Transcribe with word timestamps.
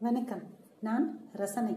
வணக்கம். 0.00 0.42
நான் 0.80 1.20
ரசனை. 1.32 1.76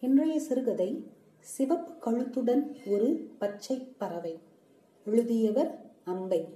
இன்றைய 0.00 0.40
சிறுகதை 0.40 1.06
சிவப்பு 1.38 2.10
கழுத்துடன் 2.10 2.76
ஒரு 2.86 3.30
பச்சை 3.38 3.76
பறவை. 3.98 4.38
எழுதியவர் 5.04 5.90
அம்பை. 6.04 6.48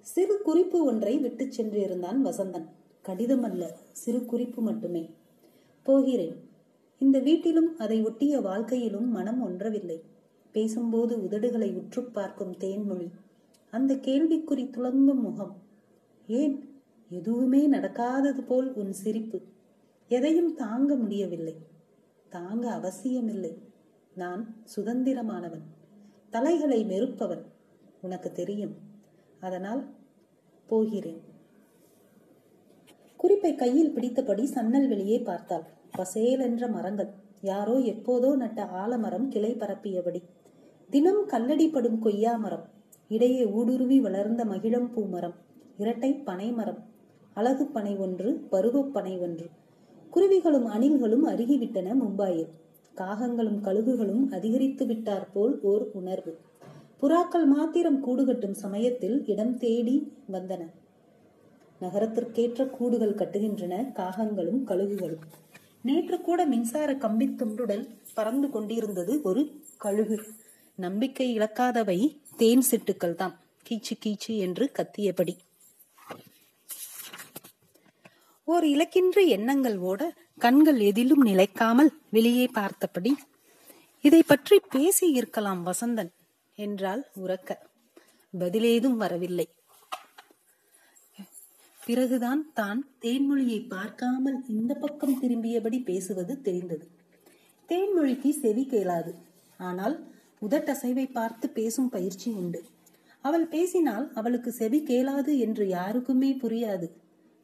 சிறு 0.00 0.42
குறிப்பு 0.42 0.84
ஒன்றை 0.84 1.18
விட்டு 1.18 1.44
சென்றிருந்தான் 1.44 2.24
வசந்தன். 2.24 2.68
கடிதம் 3.02 3.42
அல்ல 3.42 3.76
சிறு 3.92 4.24
குறிப்பு 4.24 4.62
மட்டுமே. 4.62 5.10
போகிறேன். 5.82 6.48
இந்த 6.98 7.18
வீட்டிலும் 7.18 7.78
அதை 7.78 8.04
ஒட்டிய 8.04 8.40
வாழ்க்கையிலும் 8.40 9.10
மனம் 9.10 9.42
ஒன்றவில்லை. 9.42 10.02
பேசும்போது 10.52 11.16
உதடுகளை 11.16 11.74
உற்று 11.74 12.04
பார்க்கும் 12.04 12.52
தேன்மொழி. 12.52 13.10
அந்த 13.70 13.94
கேள்விக்குறி 13.94 14.70
துளங்கும் 14.70 15.22
முகம். 15.22 15.56
ஏன் 16.26 16.65
எதுவுமே 17.08 17.68
நடக்காதது 17.68 18.40
போல் 18.40 18.72
உன் 18.72 18.92
சிரிப்பு. 18.92 19.40
எதையும் 20.08 20.54
தாங்க 20.54 20.94
முடியவில்லை. 20.94 21.56
தாங்க 22.28 22.70
அவசியமில்லை. 22.70 23.58
நான் 24.14 24.56
சுதந்திரமானவன். 24.76 25.62
தலைகளை 26.30 26.84
மெருப்பவன் 26.84 27.42
உனக்கு 28.00 28.32
தெரியும். 28.32 28.74
அதனால் 29.40 29.86
போகிறேன். 30.66 31.20
குறிப்பை 33.16 33.54
கையில் 33.54 33.94
பிடித்தபடி 33.94 34.44
சன்னல் 34.44 34.88
வெளியே 34.88 35.18
பார்த்தாள். 35.18 35.64
பசேலென்ற 35.98 36.70
மரங்கள். 36.70 37.08
யாரோ 37.40 37.78
எப்போதோ 37.78 38.36
நட்ட 38.36 38.64
ஆலமரம் 38.64 39.28
கிளை 39.28 39.54
பரப்பியபடி. 39.54 40.22
தினம் 40.90 41.28
கல்லடிப்படும் 41.28 41.98
கொய்யா 41.98 42.36
மரம். 42.36 42.68
இடையே 43.08 43.46
ஊடுருவி 43.46 44.00
வளர்ந்த 44.00 44.44
மகிழம் 44.44 44.96
பூமரம் 44.96 45.34
இரட்டை 45.76 46.14
பனை 46.14 46.52
மரம் 46.52 46.94
அழகு 47.38 47.64
பனை 47.66 47.96
ஒன்று 47.96 48.28
பருவப்பனை 48.52 49.20
ஒன்று. 49.20 49.46
குருவிகளும் 50.14 50.68
அணில்களும் 50.76 51.24
அருகிவிட்டன 51.26 51.88
மும்பாயில் 52.02 52.46
காகங்களும் 52.96 53.58
கழுகுகளும் 53.64 54.22
அதிகரித்து 54.28 54.86
விட்டார் 54.86 55.32
போல் 55.32 55.60
ஓர் 55.62 55.90
உணர்வு. 55.92 56.32
புறாக்கள் 57.00 57.44
மாத்திரம் 57.44 58.00
கூடு 58.00 58.24
கட்டும் 58.24 58.54
சமயத்தில் 58.54 59.26
இடம் 59.26 59.58
தேடி 59.58 60.12
வந்தன. 60.32 60.62
நகரத்திற்கேற்ற 61.80 62.66
கூடுகள் 62.70 63.14
கட்டுகின்றன 63.14 63.74
காகங்களும் 63.92 64.62
கழுகுகளும். 64.64 65.24
நேற்று 65.82 66.20
கூட 66.20 66.46
மின்சார 66.46 66.94
கம்பி 66.94 67.26
துண்டுடல் 67.26 67.88
பறந்து 68.14 68.50
கொண்டிருந்தது 68.50 69.20
ஒரு 69.22 69.50
கழுகு. 69.76 70.18
நம்பிக்கை 70.74 71.38
இழக்காதவை 71.38 72.16
தேன் 72.36 72.64
சிட்டுக்கள் 72.70 73.14
தான் 73.14 73.36
கீச்சு 73.68 73.96
கீச்சு 74.04 74.38
என்று 74.38 74.70
கத்தியபடி. 74.78 75.36
ஓர் 78.48 78.64
இலக்கின்ற 78.64 79.20
எண்ணங்கள் 79.26 79.76
ஓட 79.90 80.02
கண்கள் 80.38 80.78
எதிலும் 80.80 81.22
நிலைக்காமல் 81.22 81.90
வெளியே 82.10 82.44
பார்த்தபடி 82.52 83.12
இதை 84.04 84.20
பற்றி 84.22 84.56
பேசி 84.74 85.06
இருக்கலாம் 85.10 85.62
வசந்தன் 85.66 86.10
என்றால் 86.58 87.02
உறக்க 87.22 87.56
பதிலேதும் 88.34 88.96
வரவில்லை. 88.96 89.46
பிறகுதான் 91.80 92.42
தான் 92.52 92.80
தேன்மொழியை 93.00 93.58
பார்க்காமல் 93.68 94.38
இந்த 94.48 94.74
பக்கம் 94.74 95.18
திரும்பியபடி 95.20 95.78
பேசுவது 95.84 96.36
தெரிந்தது. 96.42 96.86
தேன்மொழிக்கு 97.68 98.30
செவி 98.42 98.64
கேளாது. 98.64 99.12
ஆனால் 99.60 99.96
உதட்டசைவை 100.42 101.06
பார்த்து 101.12 101.48
பேசும் 101.50 101.88
பயிற்சி 101.88 102.30
உண்டு. 102.30 102.60
அவள் 103.24 103.46
பேசினால் 103.46 104.06
அவளுக்கு 104.14 104.50
செவி 104.52 104.80
கேளாது 104.82 105.34
என்று 105.38 105.64
யாருக்குமே 105.68 106.30
புரியாது. 106.42 106.88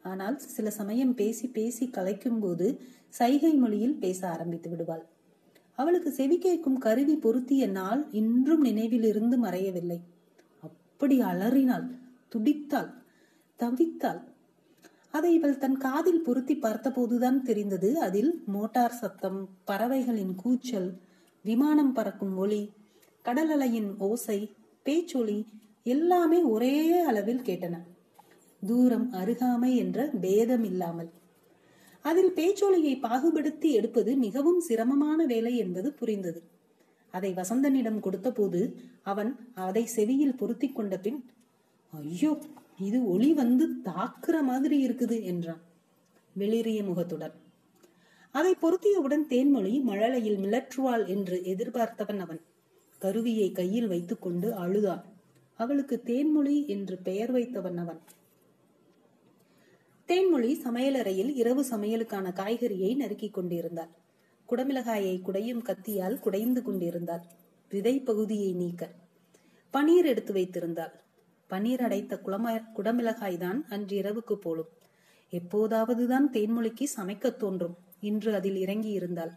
ஆனால் 0.03 0.37
சில 0.39 0.71
சமயம் 0.71 1.15
பேசி 1.15 1.47
பேசி 1.49 1.85
கலைக்கும் 1.87 2.41
போது 2.41 2.67
சைகை 3.09 3.53
மொழியில் 3.55 3.99
பேச 3.99 4.21
ஆரம்பித்து 4.29 4.71
விடுவாள். 4.71 5.05
அவளுக்கு 5.79 6.11
செவி 6.11 6.39
கேட்கும் 6.39 6.79
கருவி 6.79 7.17
பொருத்திய 7.17 7.67
நாள் 7.67 8.03
இன்றும் 8.11 8.65
நினைவிலிருந்து 8.65 9.37
மறையவில்லை. 9.45 9.99
அப்படி 10.61 11.21
அலறினாள் 11.21 11.87
துடித்தாள் 12.35 12.91
தவித்தாள். 13.61 14.21
அதை 15.11 15.35
இவள் 15.35 15.59
தன் 15.59 15.77
காதில் 15.77 16.23
பொருத்தி 16.23 16.55
பார்த்தபோதுதான் 16.57 17.43
தெரிந்தது. 17.43 18.01
அதில் 18.01 18.43
மோட்டார் 18.47 18.93
சத்தம் 18.93 19.41
பறவைகளின் 19.65 20.35
கூச்சல் 20.35 20.91
விமானம் 21.45 21.93
பறக்கும் 21.93 22.37
ஒளி 22.37 22.63
கடல் 23.23 23.51
அலையின் 23.51 23.91
ஓசை 23.99 24.39
பேச்சொலி 24.83 25.47
எல்லாமே 25.83 26.43
ஒரே 26.43 26.77
அளவில் 27.01 27.43
கேட்டன. 27.43 27.77
தூரம் 28.63 29.07
அருகாமை 29.21 29.71
என்ற 29.83 29.99
பேதம் 30.21 30.65
இல்லாமல் 30.65 31.11
அதில் 32.05 32.33
பேச்சொலியை 32.33 32.95
பாகுபடுத்தி 33.05 33.69
எடுப்பது 33.79 34.13
மிகவும் 34.17 34.61
சிரமமான 34.61 35.19
வேலை 35.27 35.53
என்பது 35.57 35.89
புரிந்தது. 35.93 36.41
அதை 37.15 37.31
வசந்தனிடம் 37.33 38.01
கொடுத்தபோது 38.01 38.61
அவன் 39.03 39.31
அதை 39.67 39.85
செவியில் 39.97 40.39
பொருத்தி 40.41 40.69
கொண்ட 40.69 40.97
பின் 40.97 41.21
ஐயோ 41.93 42.33
இது 42.79 42.99
ஒளி 43.07 43.31
வந்து 43.33 43.65
தாக்குற 43.85 44.37
மாதிரி 44.43 44.77
இருக்குது 44.87 45.17
என்றான் 45.23 45.63
வெளிரிய 46.37 46.81
முகத்துடன். 46.85 47.35
அதை 48.35 48.53
பொருத்தியவுடன் 48.63 49.25
தேன்மொழி 49.33 49.73
மழலையில் 49.89 50.39
மிளற்றுவாள் 50.45 51.05
என்று 51.15 51.37
எதிர்பார்த்தவன் 51.53 52.21
அவன். 52.25 52.41
கருவியை 53.03 53.49
கையில் 53.53 53.87
வைத்துக்கொண்டு 53.87 54.49
அழுதான். 54.55 55.05
அவளுக்கு 55.59 55.97
தேன்மொழி 56.07 56.57
என்று 56.67 56.97
பெயர் 57.09 57.33
வைத்தவன் 57.33 57.79
அவன். 57.85 58.01
தேன்மொழி 60.13 60.51
சமையலறையில் 60.65 61.31
இரவு 61.35 61.63
சமையலுக்கான 61.71 62.27
காய்கறியை 62.33 62.97
நறுக்கிக் 62.97 63.35
கொண்டிருந்தாள். 63.35 63.93
குடமிளகாயை 64.49 65.15
குடையும் 65.27 65.63
கத்தியால் 65.69 66.19
குடைந்து 66.21 66.63
கொண்டிருந்தாள். 66.63 67.23
விதை 67.71 68.01
பகுதியை 68.01 68.53
நீக்க 68.53 68.89
பனீர் 69.75 70.05
எடுத்து 70.05 70.33
வைத்திருந்தாள். 70.35 70.91
பனீர் 71.51 71.83
அடைத்த 71.83 72.19
குளம 72.25 72.53
குடமிளகாய் 72.77 73.37
தான் 73.37 73.65
அன்று 73.69 73.97
இரவுக்கு 74.01 74.35
போலும். 74.35 74.69
எப்போதாவதுதான் 75.33 76.27
தேன்மொழிக்கு 76.33 76.89
சமைக்க 76.97 77.37
தோன்றும். 77.37 77.77
இன்று 78.01 78.35
அதில் 78.35 78.57
இறங்கி 78.57 78.91
இருந்தாள் 78.91 79.33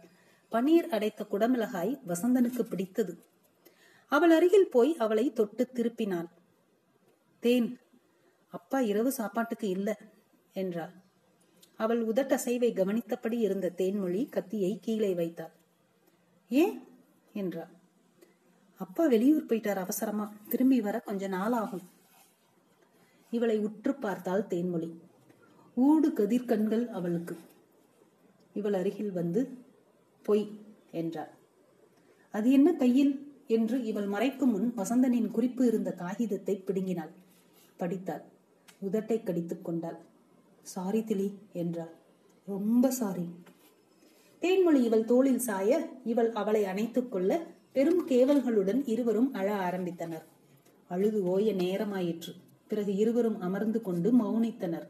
பனீர் 0.52 0.88
அடைத்த 0.88 1.26
குடமிளகாய் 1.30 1.94
வசந்தனுக்கு 2.06 2.62
பிடித்தது. 2.62 3.14
அவள் 4.06 4.30
அருகில் 4.30 4.68
போய் 4.68 4.92
அவளை 4.96 5.32
தொட்டு 5.32 5.66
திருப்பினான். 5.74 6.28
தேன் 7.38 7.78
அப்பா 8.48 8.80
இரவு 8.80 9.12
சாப்பாட்டுக்கு 9.12 9.68
இல்லை. 9.68 9.96
என்றாள். 10.56 10.94
அவள் 11.80 12.02
உதட்டசைவை 12.06 12.68
கவனித்தபடி 12.72 13.38
இருந்த 13.38 13.72
தேன்மொழி 13.76 14.22
கத்தியை 14.28 14.78
கீழே 14.82 15.14
வைத்தாள். 15.14 15.54
ஏன் 16.50 16.76
என்றாள். 17.32 17.72
அப்பா 18.80 19.06
வெளியூர் 19.06 19.46
போயிட்டார் 19.46 19.82
அவசரமா. 19.84 20.26
திரும்பி 20.48 20.78
வர 20.80 20.96
கொஞ்ச 21.00 21.26
நாள் 21.26 21.52
ஆகும் 21.52 21.84
இவளை 23.30 23.58
உற்று 23.58 23.92
பார்த்தாள் 23.94 24.44
தேன்மொழி. 24.50 24.90
ஊடு 25.76 26.08
கதிர்கண்கள் 26.12 26.84
அவளுக்கு. 26.88 27.36
இவள் 28.54 28.72
அருகில் 28.72 29.12
வந்து 29.12 29.40
பொய் 30.22 30.46
என்றாள். 30.92 31.32
அது 32.34 32.48
என்ன 32.50 32.68
கையில்? 32.72 33.14
என்று 33.46 33.76
இவள் 33.84 34.08
மறைக்கும் 34.08 34.52
முன் 34.52 34.68
வசந்தனின் 34.76 35.30
குறிப்பு 35.30 35.66
இருந்த 35.66 35.90
காகிதத்தை 35.92 36.54
பிடுங்கினாள். 36.56 37.12
படித்தாள். 37.76 38.24
உதட்டை 38.82 39.18
கடித்துக் 39.22 39.64
கொண்டாள். 39.64 39.98
சாரி 40.74 41.00
திலி 41.00 41.28
என்றாள். 41.52 41.92
ரொம்ப 42.48 42.90
சாரி 42.90 43.26
தேன்மொழி 44.42 44.80
இவள் 44.84 45.04
தோளில் 45.04 45.38
சாய 45.38 45.78
இவள் 46.04 46.30
அவளை 46.32 46.64
அணைத்துக் 46.64 47.12
கொள்ள 47.12 47.30
பெரும் 47.72 48.02
கேவல்களுடன் 48.08 48.80
இருவரும் 48.84 49.30
அழ 49.32 49.48
ஆரம்பித்தனர். 49.68 50.26
அழுது 50.88 51.18
ஓய 51.24 51.54
நேரமாயிற்று. 51.54 52.32
பிறகு 52.68 52.92
இருவரும் 52.96 53.38
அமர்ந்து 53.40 53.80
கொண்டு 53.82 54.08
மௌனித்தனர். 54.20 54.86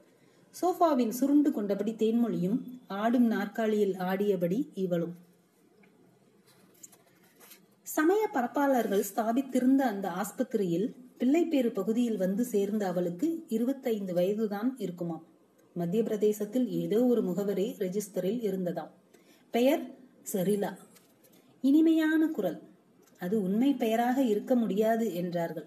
சோஃபாவில் 0.54 1.14
சுருண்டு 1.18 1.52
கொண்டபடி 1.52 1.92
தேன்மொழியும் 1.92 2.58
ஆடும் 2.86 3.26
நாற்காலியில் 3.26 3.94
ஆடியபடி 4.10 4.58
இவளும். 4.74 5.14
சமய 7.86 8.22
பரப்பாளர்கள் 8.34 9.08
ஸ்தாபித்திருந்த 9.10 9.82
அந்த 9.92 10.06
ஆஸ்பத்திரியில் 10.22 10.88
பிள்ளைப்பேறு 11.18 11.70
பகுதியில் 11.70 12.16
வந்து 12.16 12.44
சேர்ந்த 12.44 12.82
அவளுக்கு 12.86 13.28
இருபத்தைந்து 13.48 14.14
வயதுதான் 14.14 14.70
இருக்குமாம். 14.78 15.24
மத்திய 15.76 16.02
பிரதேசத்தில் 16.02 16.70
ஏதோ 16.70 17.04
ஒரு 17.04 17.22
முகவரி 17.22 17.76
ரெஜிஸ்டரில் 17.78 18.40
இருந்ததாம். 18.48 18.92
பெயர் 19.50 19.82
சரிலா. 20.32 20.70
இனிமையான 21.60 22.28
குரல். 22.28 22.62
அது 23.18 23.42
உண்மை 23.42 23.74
பெயராக 23.74 24.22
இருக்க 24.22 24.54
முடியாது 24.54 25.14
என்றார்கள். 25.14 25.66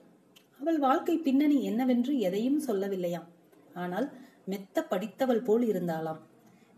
அவள் 0.59 0.79
வாழ்க்கை 0.79 1.17
பின்னணி 1.17 1.63
என்னவென்று 1.63 2.19
எதையும் 2.19 2.61
சொல்லவில்லையாம். 2.67 3.27
ஆனால் 3.73 4.07
மெத்த 4.45 4.83
படித்தவள் 4.83 5.43
போல் 5.43 5.67
இருந்தாளாம். 5.67 6.19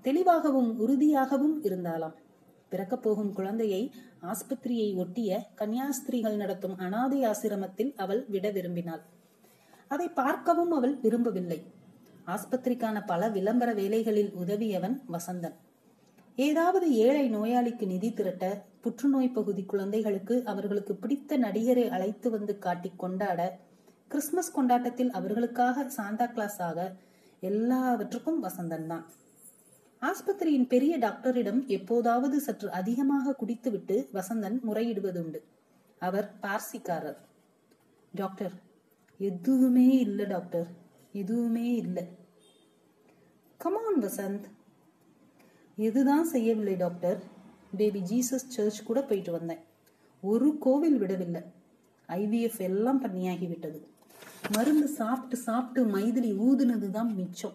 தெளிவாகவும் 0.02 0.72
உறுதியாகவும் 0.80 1.64
இருந்தாளாம். 1.64 2.16
பிறக்கப் 2.70 3.02
போகும் 3.02 3.34
குழந்தையை 3.34 3.92
ஆஸ்பத்திரியை 4.22 4.96
ஒட்டிய 4.96 5.48
கன்னியாஸ்திரிகள் 5.58 6.36
நடத்தும் 6.36 6.78
அனாதை 6.78 7.22
ஆசிரமத்தில் 7.22 7.94
அவள் 7.96 8.26
விட 8.28 8.52
விரும்பினாள். 8.52 9.02
அதை 9.88 10.08
பார்க்கவும் 10.08 10.72
அவள் 10.72 10.96
விரும்பவில்லை. 11.02 11.60
ஆஸ்பத்திரிக்கான 12.28 13.06
பல 13.06 13.30
விளம்பர 13.30 13.74
வேலைகளில் 13.74 14.32
உதவியவன் 14.36 15.02
வசந்தன். 15.12 15.56
ஏதாவது 16.36 16.96
ஏழை 16.96 17.36
நோயாளிக்கு 17.36 17.86
நிதி 17.86 18.14
திரட்ட 18.14 18.66
புற்றுநோய் 18.82 19.30
பகுதி 19.30 19.64
குழந்தைகளுக்கு 19.64 20.44
அவர்களுக்கு 20.46 20.96
பிடித்த 20.96 21.38
நடிகரை 21.38 21.90
அழைத்து 21.90 22.30
வந்து 22.30 22.58
காட்டி 22.58 22.92
கொண்டாட 22.98 23.60
கிறிஸ்துமஸ் 24.08 24.52
கொண்டாட்டத்தில் 24.52 25.12
அவர்களுக்காக 25.12 25.84
சாந்தா 25.98 26.26
கிளாஸ் 26.32 26.62
ஆக 26.62 26.96
எல்லாவற்றுக்கும் 27.40 28.44
வசந்தன் 28.44 28.88
தான். 28.88 29.06
ஆஸ்பத்திரியின் 30.02 30.68
பெரிய 30.68 30.98
டாக்டரிடம் 30.98 31.68
எப்போதாவது 31.68 32.40
சற்று 32.40 32.72
அதிகமாக 32.72 33.34
குடித்துவிட்டு 33.34 34.10
வசந்தன் 34.14 34.58
முறையிடுவதுண்டு. 34.68 35.40
அவர் 36.00 36.34
பார்சிக்காரர். 36.42 37.18
டாக்டர் 38.14 38.52
எதுவுமே 39.18 39.88
இல்லை 39.98 40.26
டாக்டர். 40.26 40.68
எதுவுமே 41.14 41.76
இல்லை. 41.76 42.08
Come on 43.58 44.04
Vasanth. 44.04 44.44
எதுதான் 45.78 46.22
செய்யவில்லை 46.22 46.76
டாக்டர் 46.76 47.24
பேபி 47.78 48.00
ஜீசஸ் 48.00 48.48
சர்ச் 48.48 48.84
கூட 48.84 49.04
போயிட்டு 49.04 49.32
வந்தேன். 49.32 49.58
ஒரு 50.22 50.58
கோவில் 50.58 50.98
விடவில்லை. 50.98 51.42
ஐவிஎஃப் 52.08 52.60
எல்லாம் 52.60 53.04
பண்ணியாகி 53.04 53.48
விட்டது. 53.48 53.88
மருந்து 54.56 54.88
சாப்பிட்டு 54.88 55.36
சாப்பிட்டு 55.36 55.98
மைதிலி 55.98 56.34
ஊதுனது 56.40 56.90
தான் 56.90 57.14
மிச்சம். 57.14 57.54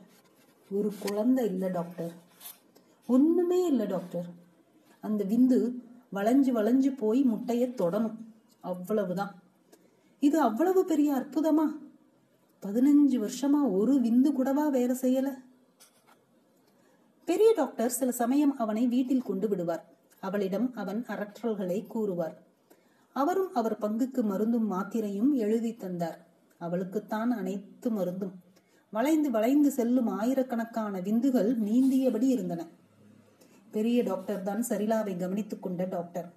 ஒரு 0.70 0.93
குழந்தை 0.99 1.47
இல்லை 1.47 1.70
டாக்டர் 1.70 2.12
ஒண்ணுமே 3.06 3.67
இல்லை 3.67 3.87
டாக்டர் 3.87 4.26
அந்த 5.00 5.25
விந்து 5.25 5.73
வளைஞ்சு 6.12 6.52
வளைஞ்சு 6.52 6.97
போய் 6.97 7.23
முட்டையை 7.23 7.75
தொடணும். 7.75 8.35
அவ்வளவுதான். 8.61 9.43
இது 10.20 10.41
அவ்வளவு 10.41 10.85
பெரிய 10.85 11.14
அற்புதமா? 11.14 11.86
பதினஞ்சு 12.66 13.18
வருஷமா 13.24 13.60
ஒரு 13.72 13.94
விந்து 14.00 14.32
கூடவா 14.32 14.68
வேலை 14.68 14.96
செய்யல. 15.00 15.28
பெரிய 17.24 17.52
டாக்டர் 17.56 17.90
சில 17.90 18.10
சமயம் 18.10 18.58
அவனை 18.58 18.86
வீட்டில் 18.86 19.22
கொண்டு 19.22 19.48
விடுவார். 19.48 19.84
அவளிடம் 20.20 20.74
அவன் 20.74 21.04
அரற்றல்களை 21.08 21.86
கூறுவார். 21.86 22.36
அவரும் 23.12 23.54
அவர் 23.54 23.76
பங்குக்கு 23.80 24.22
மருந்தும் 24.22 24.72
மாத்திரையும் 24.72 25.32
எழுதி 25.32 25.76
தந்தார். 25.76 26.26
அவளுக்குத்தான் 26.58 27.30
அனைத்து 27.30 27.90
மருந்தும். 27.90 28.34
வளைந்து 28.90 29.30
வளைந்து 29.30 29.70
செல்லும் 29.70 30.06
ஆயிரக்கணக்கான 30.06 31.00
விந்துகள் 31.00 31.60
நீந்தியபடி 31.60 32.22
இருந்தன. 32.22 32.66
பெரிய 33.70 34.02
டாக்டர் 34.02 34.42
தான் 34.42 34.64
சரிலாவை 34.68 35.18
கவனித்துக் 35.18 35.62
கொண்ட 35.62 35.84
டாக்டர் 35.84 36.28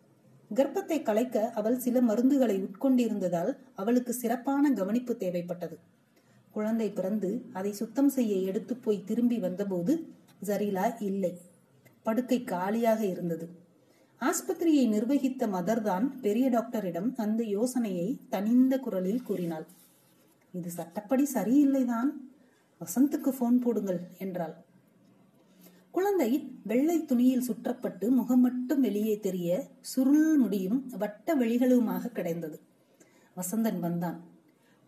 கர்ப்பத்தை 0.55 1.03
கலைக்க 1.03 1.51
அவள் 1.55 1.79
சில 1.79 2.01
மருந்துகளை 2.01 2.67
உட்கொண்டிருந்ததால் 2.67 3.57
அவளுக்கு 3.75 4.13
சிறப்பான 4.13 4.71
கவனிப்பு 4.73 5.15
தேவைப்பட்டது. 5.19 5.77
குழந்தை 6.51 6.90
பிறந்து 6.90 7.46
அதை 7.54 7.72
சுத்தம் 7.72 8.10
செய்ய 8.10 8.36
எடுத்து 8.36 8.75
போய் 8.75 9.04
திரும்பி 9.04 9.40
வந்தபோது 9.40 10.13
ஜரீலா 10.46 11.01
இல்லை. 11.01 11.38
படுக்கை 12.04 12.44
காலியாக 12.44 13.06
இருந்தது. 13.06 13.50
ஆஸ்பத்திரியை 14.22 14.88
நிர்வகித்த 14.88 15.48
மதர்தான் 15.48 16.19
பெரிய 16.22 16.50
டாக்டரிடம் 16.50 17.13
அந்த 17.18 17.44
யோசனையை 17.44 18.19
தனிந்த 18.30 18.80
குரலில் 18.80 19.24
கூறினாள். 19.24 19.68
இது 20.54 20.69
சட்டப்படி 20.69 21.28
சரியில்லைதான். 21.34 22.10
வசந்துக்கு 22.80 23.31
போன் 23.40 23.60
போடுங்கள் 23.60 24.00
என்றாள். 24.18 24.56
குழந்தை 25.92 26.57
வெள்ளை 26.63 27.06
துணியில் 27.06 27.48
சுற்றப்பட்டு 27.48 28.10
முகம் 28.10 28.40
மட்டும் 28.40 28.81
வெளியே 28.81 29.19
தெரிய 29.19 29.68
சுருள் 29.81 30.38
முடியும் 30.38 30.92
வட்ட 30.98 31.36
வெளிகளுமாக 31.36 32.12
கிடைந்தது. 32.12 32.60
வசந்தன் 33.38 33.80
வந்தான். 33.80 34.28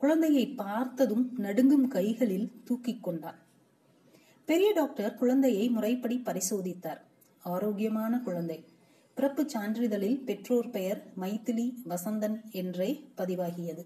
குழந்தையை 0.02 0.48
பார்த்ததும் 0.48 1.32
நடுங்கும் 1.38 1.88
கைகளில் 1.88 2.52
தூக்கிக் 2.64 3.04
கொண்டான். 3.04 3.36
பெரிய 4.46 4.72
டாக்டர் 4.72 5.16
குழந்தையை 5.16 5.70
முறைப்படி 5.70 6.22
பரிசோதித்தார். 6.26 7.02
ஆரோக்கியமான 7.44 8.20
குழந்தை. 8.20 8.64
பிறப்பு 9.14 9.46
சான்றிதழில் 9.54 10.24
பெற்றோர் 10.24 10.70
பெயர் 10.70 11.04
மைத்திலி 11.20 11.74
வசந்தன் 11.90 12.50
என்றே 12.52 13.06
பதிவாகியது. 13.18 13.86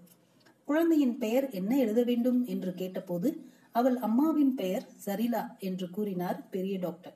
குழந்தையின் 0.64 1.18
பெயர் 1.18 1.50
என்ன 1.50 1.78
எழுத 1.78 2.02
வேண்டும் 2.02 2.44
என்று 2.44 2.74
கேட்டபோது 2.74 3.44
அவள் 3.72 3.96
அம்மாவின் 3.96 4.54
பெயர் 4.54 4.86
சரிலா 5.06 5.58
என்று 5.58 5.90
கூறினார் 5.90 6.48
பெரிய 6.50 6.78
டாக்டர். 6.78 7.14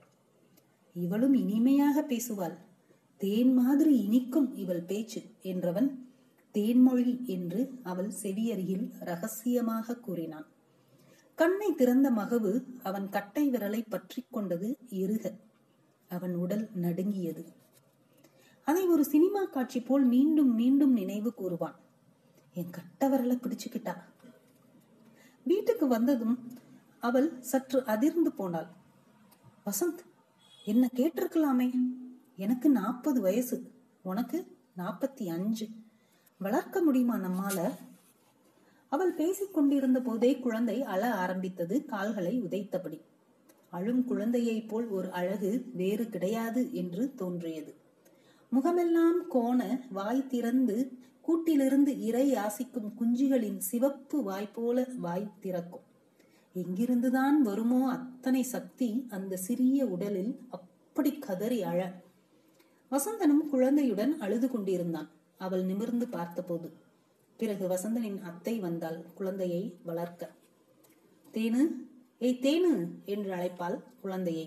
இவளும் 0.94 1.34
இனிமையாக 1.34 2.04
பேசுவாள். 2.08 2.56
தேன் 3.16 3.54
மாதிரி 3.54 3.98
இனிக்கும் 3.98 4.54
இவள் 4.54 4.82
பேச்சு 4.82 5.22
என்றவன் 5.42 5.90
தேன்மொழி 6.52 7.24
என்று 7.24 7.80
அவள் 7.82 8.12
செவியருகில் 8.22 8.92
ரகசியமாக 9.00 9.96
கூறினான். 9.96 10.46
கண்ணை 11.34 11.74
திறந்த 11.74 12.10
மகவு 12.10 12.62
அவன் 12.82 13.08
கட்டை 13.08 13.50
விரலை 13.50 13.84
பற்றி 13.88 14.24
கொண்டது 14.30 14.76
எருக 14.90 15.38
அவன் 16.08 16.34
உடல் 16.34 16.68
நடுங்கியது. 16.74 17.52
அதை 18.64 18.86
ஒரு 18.86 19.04
சினிமா 19.04 19.44
காட்சி 19.44 19.80
போல் 19.80 20.04
மீண்டும் 20.04 20.54
மீண்டும் 20.54 20.92
நினைவு 20.92 21.34
கூறுவான். 21.34 21.74
என் 22.54 22.70
கட்ட 22.70 23.08
விரலை 23.08 23.36
பிடிச்சுக்கிட்டா? 23.36 23.96
வீட்டுக்கு 25.44 25.86
வந்ததும் 25.86 26.52
அவள் 27.00 27.42
சற்று 27.42 27.84
அதிர்ந்து 27.84 28.32
போனாள். 28.32 28.68
வசந்த் 29.66 29.98
என்ன 30.64 30.88
கேட்டிருக்கலாமே? 30.94 31.74
எனக்கு 32.36 32.70
நாற்பது 32.70 33.20
வயசு 33.20 33.70
உனக்கு 34.02 34.56
நாற்பத்தி 34.76 35.30
அஞ்சு. 35.30 35.68
வளர்க்க 36.40 36.82
முடியுமா 36.82 37.16
நம்மால? 37.16 37.70
அவள் 38.88 39.12
பேசிக் 39.12 39.54
கொண்டிருந்த 39.54 40.00
போதே 40.00 40.38
குழந்தை 40.38 40.82
அழ 40.82 41.14
ஆரம்பித்தது 41.14 41.84
கால்களை 41.84 42.42
உதைத்தபடி. 42.42 43.00
அழும் 43.70 44.04
குழந்தையைப் 44.04 44.68
போல் 44.68 44.88
ஒரு 44.88 45.12
அழகு 45.12 45.70
வேறு 45.74 46.08
கிடையாது 46.08 46.74
என்று 46.74 47.14
தோன்றியது. 47.14 47.74
முகமெல்லாம் 48.50 49.28
கோண 49.28 49.80
வாய் 49.90 50.26
திறந்து 50.26 50.98
கூட்டிலிருந்து 51.28 51.98
இறை 51.98 52.34
யாசிக்கும் 52.34 52.92
குஞ்சுகளின் 53.00 53.56
சிவப்பு 53.56 54.22
வாய் 54.22 54.52
போல 54.52 54.86
வாய் 54.96 55.32
திறக்கும். 55.40 55.86
எங்கிருந்துதான் 56.54 57.36
வருமோ 57.42 57.90
அத்தனை 57.90 58.42
சக்தி 58.42 59.06
அந்த 59.10 59.36
சிறிய 59.36 59.86
உடலில் 59.86 60.38
அப்படி 60.50 61.18
கதறி 61.18 61.62
அழ. 61.62 62.02
வசந்தனும் 62.90 63.46
குழந்தையுடன் 63.48 64.18
அழுது 64.18 64.50
கொண்டிருந்தான். 64.50 65.10
அவள் 65.40 65.64
நிமிர்ந்து 65.64 66.08
பார்த்தபோது 66.08 66.68
பிறகு 67.36 67.64
வசந்தனின் 67.68 68.18
அத்தை 68.22 68.54
வந்தால் 68.58 68.98
குழந்தையை 69.14 69.62
வளர்க்க. 69.82 70.22
தேனு 71.34 71.62
ஏய் 72.18 72.40
தேனு 72.42 72.72
என்று 73.04 73.30
அழைப்பாள் 73.32 73.76
குழந்தையை. 74.00 74.46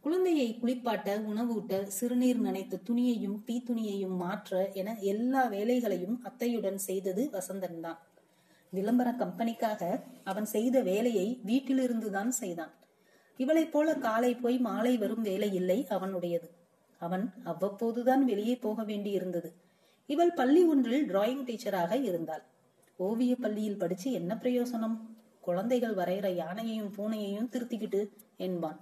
குழந்தையை 0.00 0.58
குளிப்பாட்ட 0.62 1.10
உணவூட்ட 1.30 1.82
சிறுநீர் 1.88 2.40
நனைத்த 2.42 2.80
துணியையும் 2.88 3.36
தீ 3.44 3.62
துணியையும் 3.68 4.16
மாற்ற 4.16 4.70
என 4.72 4.94
எல்லா 5.02 5.42
வேலைகளையும் 5.46 6.16
அத்தையுடன் 6.22 6.78
செய்தது 6.78 7.22
வசந்தன் 7.32 7.80
தான். 7.80 7.98
விளம்பர 8.72 9.08
கம்பெனிக்காக 9.12 9.82
அவன் 10.24 10.44
செய்த 10.44 10.82
வேலையை 10.82 11.26
வீட்டிலிருந்துதான் 11.46 12.32
செய்தான். 12.40 12.72
இவளைப் 13.36 13.72
போல 13.72 13.94
காலை 13.94 14.32
போய் 14.34 14.58
மாலை 14.58 14.94
வரும் 14.96 15.22
வேலை 15.22 15.54
இல்லை 15.54 15.78
அவனுடையது. 15.90 16.48
அவன் 17.00 17.24
அவ்வப்போதுதான் 17.44 18.24
வெளியே 18.24 18.56
போக 18.56 18.82
வேண்டியிருந்தது. 18.82 19.48
இவள் 20.06 20.32
பள்ளி 20.32 20.64
ஒன்றில் 20.64 21.12
டிராயிங் 21.12 21.44
டீச்சராக 21.44 22.02
இருந்தாள். 22.02 22.42
ஓவிய 22.96 23.36
பள்ளியில் 23.36 23.78
படிச்சு 23.78 24.12
என்ன 24.12 24.38
பிரயோசனம்? 24.42 24.96
குழந்தைகள் 25.40 25.94
வரைகிற 25.94 26.28
யானையையும் 26.34 26.92
பூனையையும் 26.96 27.48
திருத்திக்கிட்டு 27.52 28.10
என்பான். 28.36 28.80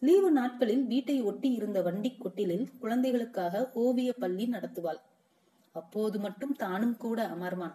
லீவு 0.00 0.30
நாட்களில் 0.30 0.84
வீட்டை 0.84 1.22
ஒட்டி 1.22 1.50
இருந்த 1.50 1.82
வண்டி 1.82 2.16
கொட்டிலில் 2.18 2.66
குழந்தைகளுக்காக 2.78 3.70
ஓவிய 3.74 4.12
பள்ளி 4.12 4.48
நடத்துவாள். 4.48 5.00
அப்போது 5.72 6.18
மட்டும் 6.18 6.54
தானும் 6.54 6.96
கூட 6.96 7.26
அமர்வான். 7.26 7.74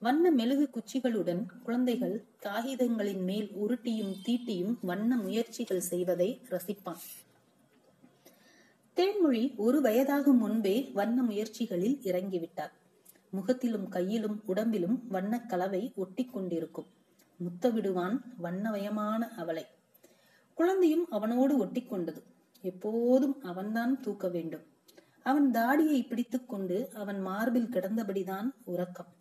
வண்ண 0.00 0.30
மெழுகு 0.30 0.70
குச்சிகளுடன் 0.70 1.42
குழந்தைகள் 1.62 2.24
காகிதங்களின் 2.38 3.22
மேல் 3.22 3.50
உருட்டியும் 3.54 4.14
தீட்டியும் 4.26 4.74
வண்ண 4.82 5.16
முயற்சிகள் 5.16 5.80
செய்வதை 5.80 6.40
ரசிப்பான். 6.50 7.02
தேன்மொழி 8.96 9.56
ஒரு 9.56 9.80
வயதாகும் 9.80 10.38
முன்பே 10.38 10.90
வண்ண 10.94 11.22
முயற்சிகளில் 11.22 12.00
இறங்கிவிட்டார். 12.02 12.70
முகத்திலும் 13.30 13.88
கையிலும் 13.88 14.42
உடம்பிலும் 14.46 15.02
வண்ணக் 15.08 15.48
கலவை 15.48 15.92
ஒட்டி 15.96 16.24
கொண்டிருக்கும். 16.24 16.86
முத்தவிடுவான் 17.44 18.20
வண்ணவயமான 18.42 19.18
அவளை. 19.18 19.66
குழந்தையும் 20.54 21.06
அவனோடு 21.10 21.58
ஒட்டி 21.58 21.82
கொண்டது. 21.82 22.22
எப்போதும் 22.62 23.42
அவன்தான் 23.42 24.00
தூக்க 24.00 24.28
வேண்டும். 24.28 24.62
அவன் 25.22 25.50
தாடியை 25.50 26.06
பிடித்துக் 26.06 26.48
கொண்டு 26.48 26.90
அவன் 26.94 27.20
மார்பில் 27.20 27.70
கிடந்தபடிதான் 27.70 28.50
உறக்கம். 28.64 29.14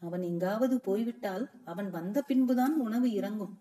அவன் 0.00 0.22
எங்காவது 0.22 0.80
போய்விட்டால் 0.80 1.50
அவன் 1.64 1.90
வந்த 1.90 2.22
பின்புதான் 2.22 2.80
உணவு 2.80 3.12
இறங்கும். 3.12 3.58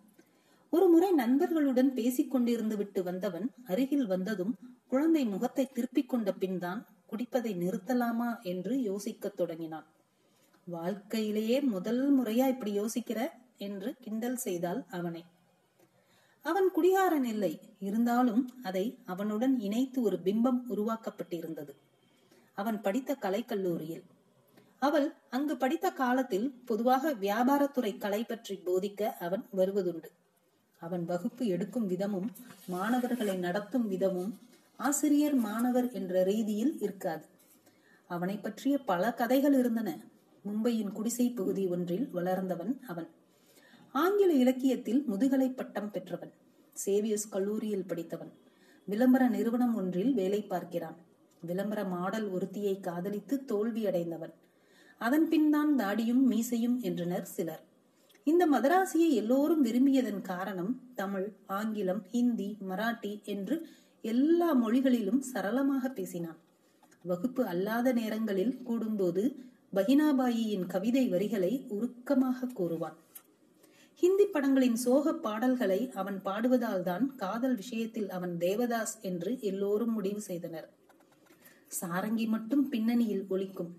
ஒரு 0.72 0.88
முறை 0.88 1.12
நண்பர்களுடன் 1.12 1.94
பேசிக் 1.94 2.36
கொண்டிருந்து 2.36 2.78
விட்டு 2.78 3.04
வந்தவன் 3.04 3.54
அருகில் 3.66 4.06
வந்ததும் 4.06 4.58
குழந்தை 4.88 5.26
முகத்தை 5.26 5.66
திருப்பிக் 5.66 6.10
கொண்ட 6.10 6.32
பின்தான் 6.32 6.86
குடிப்பதை 7.12 7.54
நிறுத்தலாமா 7.56 8.42
என்று 8.42 8.82
யோசிக்கத் 8.82 9.38
தொடங்கினான். 9.38 9.86
வாழ்க்கையிலேயே 10.66 11.62
முதல் 11.62 12.20
முறையா 12.20 12.48
இப்படி 12.48 12.80
யோசிக்கிற? 12.80 13.28
என்று 13.58 13.96
கிண்டல் 14.00 14.36
செய்தாள் 14.36 14.86
அவனை. 14.90 15.26
அவன் 16.42 16.72
குடிகாரன் 16.72 17.24
இல்லை. 17.24 17.60
இருந்தாலும் 17.80 18.50
அதை 18.64 18.98
அவனுடன் 19.06 19.60
இணைத்து 19.60 20.02
ஒரு 20.02 20.20
பிம்பம் 20.24 20.62
உருவாக்கப்பட்டிருந்தது. 20.70 21.74
அவன் 22.54 22.82
படித்த 22.82 23.18
கலைக்கல்லூரியில். 23.22 24.04
அவள் 24.80 25.14
அங்கு 25.30 25.58
படித்த 25.58 25.92
காலத்தில் 25.92 26.54
பொதுவாக 26.66 27.14
வியாபாரத்துறை 27.14 27.98
கலை 27.98 28.24
பற்றி 28.24 28.60
போதிக்க 28.66 29.04
அவன் 29.04 29.46
வருவதுண்டு. 29.56 30.18
அவன் 30.80 31.06
வகுப்பு 31.06 31.48
எடுக்கும் 31.48 31.88
விதமும் 31.90 32.30
மாணவர்களை 32.66 33.36
நடத்தும் 33.38 33.92
விதமும் 33.92 34.32
ஆசிரியர் 34.80 35.36
மாணவர் 35.36 35.92
என்ற 35.92 36.24
ரீதியில் 36.24 36.74
இருக்காது. 36.80 37.26
அவனை 38.08 38.38
பற்றிய 38.38 38.78
பல 38.78 39.14
கதைகள் 39.14 39.54
இருந்தன. 39.54 39.90
மும்பையின் 40.46 40.92
குடிசை 40.92 41.30
பகுதி 41.30 41.68
ஒன்றில் 41.68 42.10
வளர்ந்தவன் 42.12 42.80
அவன். 42.88 43.10
ஆங்கில 43.92 44.34
இலக்கியத்தில் 44.34 45.02
முதுகலை 45.08 45.50
பட்டம் 45.50 45.92
பெற்றவன். 45.92 46.34
சேவியஸ் 46.86 47.30
கல்லூரியில் 47.30 47.88
படித்தவன். 47.88 48.32
விளம்பர 48.88 49.28
நிறுவனம் 49.28 49.76
ஒன்றில் 49.76 50.14
வேலை 50.14 50.42
பார்க்கிறான். 50.42 50.98
விளம்பர 51.42 51.84
மாடல் 51.84 52.28
ஒருத்தியை 52.32 52.80
காதலித்து 52.80 53.46
தோல்வி 53.46 53.88
அடைந்தவன் 53.88 54.34
அதன் 54.98 55.28
பின் 55.30 55.50
தான் 55.50 55.78
தாடியும் 55.78 56.24
மீசையும் 56.30 56.80
என்றனர் 56.80 57.28
சிலர். 57.36 57.62
இந்த 58.28 58.44
மதராசியை 58.48 59.10
எல்லோரும் 59.12 59.62
விரும்பியதன் 59.66 60.22
காரணம் 60.22 60.72
தமிழ் 60.96 61.28
ஆங்கிலம் 61.46 62.02
ஹிந்தி 62.12 62.58
மராட்டி 62.70 63.12
என்று 63.24 63.56
எல்லா 64.02 64.50
மொழிகளிலும் 64.54 65.22
சரளமாக 65.22 65.90
பேசினான். 65.90 66.40
வகுப்பு 67.06 67.46
அல்லாத 67.46 67.94
நேரங்களில் 67.94 68.54
கூடும்போது 68.68 69.24
பகினாபாயியின் 69.76 70.66
கவிதை 70.66 71.08
வரிகளை 71.08 71.66
உருக்கமாக 71.70 72.50
கூறுவான். 72.54 72.98
ஹிந்தி 73.96 74.26
படங்களின் 74.26 74.78
சோக 74.86 75.14
பாடல்களை 75.14 75.80
அவன் 76.02 76.20
பாடுவதால் 76.22 76.84
தான் 76.84 77.16
காதல் 77.16 77.56
விஷயத்தில் 77.56 78.10
அவன் 78.10 78.38
தேவதாஸ் 78.38 78.96
என்று 79.02 79.32
எல்லோரும் 79.42 79.94
முடிவு 79.94 80.22
செய்தனர். 80.22 80.70
சாரங்கி 81.82 82.28
மட்டும் 82.28 82.70
பின்னணியில் 82.70 83.26
ஒலிக்கும். 83.30 83.72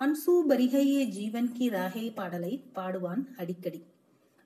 அன்சு 0.00 0.32
பரிகையே 0.48 1.04
ஜீவன் 1.04 1.52
கி 1.52 1.68
ராகே 1.68 2.14
பாடலை 2.14 2.62
பாடுவான் 2.74 3.22
அடிக்கடி. 3.36 3.84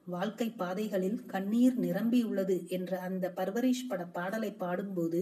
வாழ்க்கை 0.06 0.50
பாதைகளில் 0.50 1.26
கண்ணீர் 1.26 1.80
நிரம்பியுள்ளது 1.80 2.68
என்ற 2.68 3.00
அந்த 3.00 3.32
பர்வரீஷ் 3.37 3.88
பட 3.88 4.04
பாடலை 4.04 4.52
பாடும்போது 4.52 5.21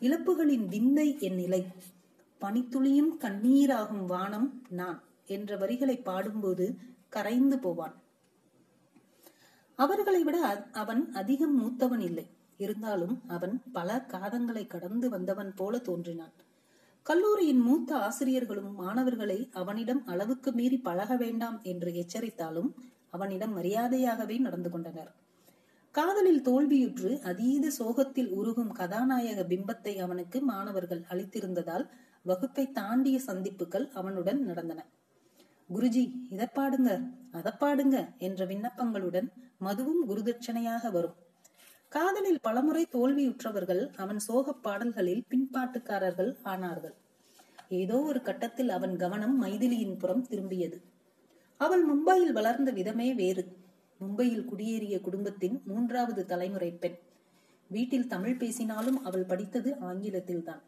இழப்புகளின் 0.00 0.66
விந்தை 0.66 1.16
என் 1.18 1.34
நிலை. 1.34 1.66
பனித்துளியும் 2.40 3.12
கண்ணீராகும் 3.18 4.06
வானம் 4.06 4.62
நான் 4.68 5.02
என்ற 5.26 5.56
வரிகளை 5.56 5.96
பாடும்போது 5.96 6.74
கரைந்து 7.08 7.58
போவான். 7.58 7.94
அவர்களை 9.74 10.24
விட 10.24 10.38
அவன் 10.72 11.12
அதிகம் 11.12 11.56
மூத்தவன் 11.58 12.00
இல்லை. 12.00 12.26
இருந்தாலும் 12.56 13.22
அவன் 13.28 13.62
பல 13.72 14.04
காதங்களை 14.08 14.66
கடந்து 14.66 15.08
வந்தவன் 15.08 15.54
போல 15.54 15.78
தோன்றினான். 15.78 16.32
கல்லூரியின் 17.06 17.60
மூத்த 17.60 17.90
ஆசிரியர்களும் 17.96 18.70
மாணவர்களை 18.74 19.36
அவனிடம் 19.52 20.00
அளவுக்கு 20.06 20.52
மீறி 20.52 20.78
பழக 20.78 21.16
வேண்டாம் 21.16 21.58
என்று 21.62 21.90
எச்சரித்தாலும் 21.92 22.70
அவனிடம் 23.10 23.52
மரியாதையாகவே 23.56 24.38
நடந்து 24.38 24.70
கொண்டனர். 24.70 25.10
காதலில் 25.90 26.42
தோல்வியுற்று 26.42 27.10
அதீத 27.22 27.70
சோகத்தில் 27.70 28.30
உருகும் 28.30 28.72
கதாநாயக 28.72 29.42
பிம்பத்தை 29.42 29.94
அவனுக்கு 29.96 30.40
மாணவர்கள் 30.42 31.02
அளித்திருந்ததால் 31.10 31.86
வகுப்பை 32.22 32.72
தாண்டிய 32.72 33.18
சந்திப்புகள் 33.18 33.86
அவனுடன் 33.92 34.40
நடந்தன. 34.42 34.80
குருஜி 35.70 36.04
இதை 36.30 36.48
பாடுங்க 36.58 36.90
அதை 37.32 37.52
பாடுங்க 37.60 37.96
என்ற 38.18 38.46
விண்ணப்பங்களுடன் 38.46 39.30
மதுவும் 39.60 40.02
குருதட்சணையாக 40.10 40.90
வரும். 40.90 41.16
காதலில் 41.96 42.40
பலமுறை 42.42 42.86
தோல்வியுற்றவர்கள் 42.92 43.94
அவன் 43.96 44.18
சோக 44.18 44.52
பாடல்களில் 44.52 45.24
பின்பாட்டுக்காரர்கள் 45.30 46.36
ஆனார்கள். 46.44 46.94
ஏதோ 47.68 48.00
ஒரு 48.00 48.22
கட்டத்தில் 48.22 48.68
அவன் 48.68 48.96
கவனம் 48.96 49.42
மைதிலியின் 49.42 49.98
புறம் 49.98 50.26
திரும்பியது. 50.30 50.82
அவள் 51.56 51.84
மும்பையில் 51.90 52.32
வளர்ந்த 52.32 52.70
விதமே 52.70 53.14
வேறு. 53.14 53.56
மும்பையில் 54.00 54.44
குடியேறிய 54.44 55.00
குடும்பத்தின் 55.00 55.62
மூன்றாவது 55.64 56.26
தலைமுறை 56.26 56.70
பெண். 56.70 56.98
வீட்டில் 57.68 58.06
தமிழ் 58.06 58.36
பேசினாலும் 58.36 59.04
அவள் 59.04 59.24
படித்தது 59.24 59.74
ஆங்கிலத்தில்தான். 59.80 60.62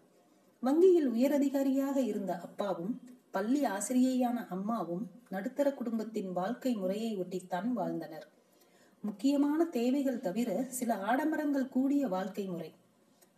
வங்கியில் 0.61 1.11
உயரதிகாரியாக 1.11 1.97
இருந்த 1.97 2.39
அப்பாவும் 2.39 3.01
பள்ளி 3.31 3.65
ஆசிரியையான 3.65 4.47
அம்மாவும் 4.49 5.11
நடுத்தர 5.29 5.73
குடும்பத்தின் 5.73 6.33
வாழ்க்கை 6.33 6.75
முறையை 6.75 7.19
ஒட்டித்தான் 7.19 7.69
வாழ்ந்தனர். 7.73 8.29
முக்கியமான 9.03 9.65
தேவைகள் 9.65 10.21
தவிர 10.21 10.63
சில 10.69 10.95
ஆடம்பரங்கள் 10.95 11.69
கூடிய 11.69 12.09
வாழ்க்கை 12.09 12.45
முறை. 12.47 12.71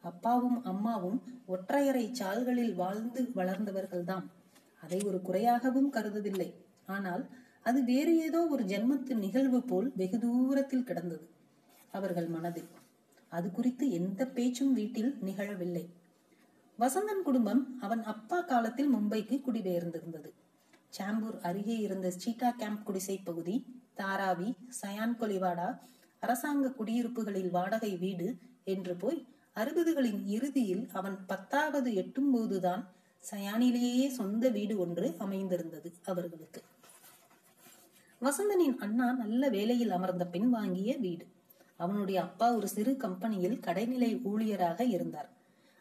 அப்பாவும் 0.05 0.63
அம்மாவும் 0.63 1.19
ஒற்றையறை 1.49 2.13
சால்களில் 2.13 2.75
வாழ்ந்து 2.75 3.23
வளர்ந்தவர்கள்தான் 3.35 4.27
அதை 4.83 5.01
ஒரு 5.07 5.23
குறையாகவும் 5.23 5.93
கருதவில்லை. 5.93 6.55
ஆனால் 6.87 7.25
அது 7.63 7.85
வேறு 7.85 8.19
ஏதோ 8.19 8.47
ஒரு 8.47 8.63
ஜென்மத்து 8.65 9.15
நிகழ்வு 9.15 9.63
போல் 9.63 9.93
வெகு 9.97 10.19
தூரத்தில் 10.19 10.85
கிடந்தது. 10.85 11.29
அவர்கள் 11.91 12.27
மனதில் 12.27 12.71
அது 13.29 13.51
குறித்து 13.51 13.91
எந்த 13.91 14.27
பேச்சும் 14.27 14.73
வீட்டில் 14.73 15.19
நிகழவில்லை. 15.25 15.85
வசந்தன் 16.79 17.23
குடும்பம் 17.25 17.77
அவன் 17.81 18.03
அப்பா 18.03 18.41
காலத்தில் 18.41 18.95
மும்பைக்கு 18.95 19.37
குடிபெயர்ந்திருந்தது. 19.41 20.31
சாம்பூர் 20.99 21.39
அருகே 21.41 21.77
இருந்த 21.77 22.11
சீட்டா 22.11 22.51
கேம்ப் 22.51 22.85
குடிசை 22.85 23.17
பகுதி 23.25 23.57
தாராவி 24.01 24.57
சயான் 24.83 25.17
கொலிவாடா 25.21 25.79
அரசாங்க 26.21 26.69
குடியிருப்புகளில் 26.69 27.51
வாடகை 27.51 27.97
வீடு 27.97 28.39
என்று 28.65 28.97
போய் 28.97 29.27
அறுபதுகளின் 29.57 30.27
இறுதியில் 30.27 30.89
அவன் 30.93 31.27
பத்தாவது 31.27 31.95
எட்டும் 31.95 32.31
போதுதான் 32.31 32.83
சயானிலேயே 33.31 34.09
சொந்த 34.09 34.49
வீடு 34.49 34.79
ஒன்று 34.79 35.15
அமைந்திருந்தது 35.19 35.93
அவர்களுக்கு. 36.05 36.63
வசந்தனின் 38.23 38.77
அண்ணா 38.79 39.13
நல்ல 39.13 39.49
வேலையில் 39.49 39.91
அமர்ந்த 39.91 40.27
பின் 40.27 40.51
வாங்கிய 40.51 40.97
வீடு. 40.97 41.27
அவனுடைய 41.77 42.23
அப்பா 42.23 42.53
ஒரு 42.53 42.69
சிறு 42.69 42.97
கம்பெனியில் 42.97 43.61
கடைநிலை 43.67 44.11
ஊழியராக 44.25 44.81
இருந்தார். 44.89 45.29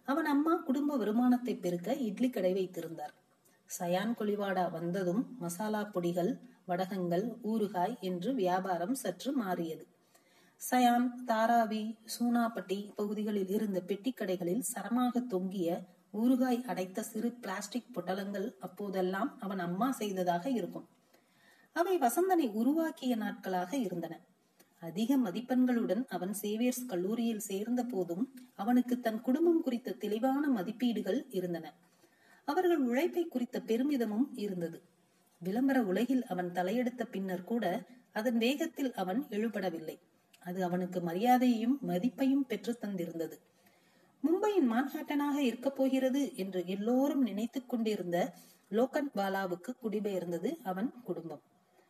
அவன் 0.07 0.25
அம்மா 0.25 0.55
குடும்ப 0.55 0.97
வருமானத்தை 0.97 1.55
பெருக்க 1.55 1.95
இட்லி 1.95 2.29
கடை 2.29 2.53
வைத்திருந்தார். 2.53 3.13
சயான் 3.77 4.13
கொலிவாடா 4.19 4.71
வந்ததும் 4.71 5.35
மசாலா 5.39 5.81
பொடிகள் 5.93 6.31
வடகங்கள் 6.65 7.25
ஊறுகாய் 7.43 7.95
என்று 7.99 8.33
வியாபாரம் 8.33 8.95
சற்று 8.95 9.31
மாறியது. 9.31 9.85
சயான் 10.61 11.07
தாராவி 11.25 11.83
சூனாப்பட்டி 12.13 12.77
பகுதிகளில் 12.95 13.47
இருந்த 13.47 13.79
பெட்டி 13.81 14.11
கடைகளில் 14.11 14.63
சரமாக 14.73 15.19
தொங்கிய 15.19 15.77
ஊறுகாய் 16.13 16.61
அடைத்த 16.65 17.01
சிறு 17.01 17.29
பிளாஸ்டிக் 17.31 17.91
பொட்டலங்கள் 17.95 18.47
அப்போதெல்லாம் 18.59 19.38
அவன் 19.39 19.59
அம்மா 19.59 19.91
செய்ததாக 19.91 20.49
இருக்கும். 20.49 20.88
அவை 21.75 21.97
வசந்தனை 21.97 22.47
உருவாக்கிய 22.53 23.15
நாட்களாக 23.15 23.71
இருந்தன. 23.77 24.13
அதிக 24.81 25.17
மதிப்பெண்களுடன் 25.17 26.03
அவன் 26.07 26.33
சேவியர்ஸ் 26.41 26.85
கல்லூரியில் 26.88 27.47
சேர்ந்த 27.49 27.83
போதும் 27.83 28.25
அவனுக்கு 28.55 28.99
தன் 28.99 29.21
குடும்பம் 29.21 29.61
குறித்த 29.61 29.91
தெளிவான 29.91 30.43
மதிப்பீடுகள் 30.47 31.21
இருந்தன. 31.29 31.65
அவர்கள் 32.50 32.77
உழைப்பை 32.77 33.24
குறித்த 33.25 33.60
பெருமிதமும் 33.60 34.27
இருந்தது. 34.36 34.82
விளம்பர 35.39 35.82
உலகில் 35.82 36.24
அவன் 36.25 36.51
தலையெடுத்த 36.51 37.03
பின்னர் 37.03 37.44
கூட 37.44 37.86
அதன் 38.12 38.38
வேகத்தில் 38.38 38.94
அவன் 38.94 39.25
எழுபடவில்லை. 39.29 39.96
அது 40.39 40.63
அவனுக்கு 40.63 41.00
மரியாதையையும் 41.00 41.77
மதிப்பையும் 41.88 42.46
பெற்று 42.48 42.77
தந்திருந்தது. 42.82 43.38
மும்பையின் 44.24 44.72
மான்ஹாட்டனாக 44.72 45.38
இருக்கப் 45.38 45.75
போகிறது 45.75 46.36
என்று 46.36 46.63
எல்லோரும் 46.65 47.22
நினைத்துக் 47.22 47.70
கொண்டிருந்த 47.70 48.34
லோகன் 48.72 49.12
பாலாவுக்கு 49.15 49.72
குடிபெயர்ந்தது 49.84 50.58
அவன் 50.63 50.91
குடும்பம். 51.03 51.41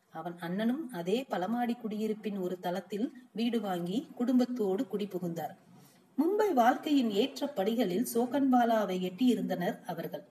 அவன் 0.09 0.37
அண்ணனும் 0.37 0.89
அதே 0.91 1.25
பலமாடி 1.29 1.73
குடியிருப்பின் 1.73 2.39
ஒரு 2.39 2.59
தளத்தில் 2.59 3.07
வீடு 3.33 3.61
வாங்கி 3.61 4.07
குடும்பத்தோடு 4.15 4.87
குடிபுகுந்தார். 4.91 5.55
மும்பை 6.17 6.53
வாழ்க்கையின் 6.53 7.09
ஏற்ற 7.09 7.47
படிகளில் 7.47 8.07
சோகன்பாலாவை 8.13 8.97
எட்டியிருந்தனர் 9.09 9.81
அவர்கள். 9.85 10.25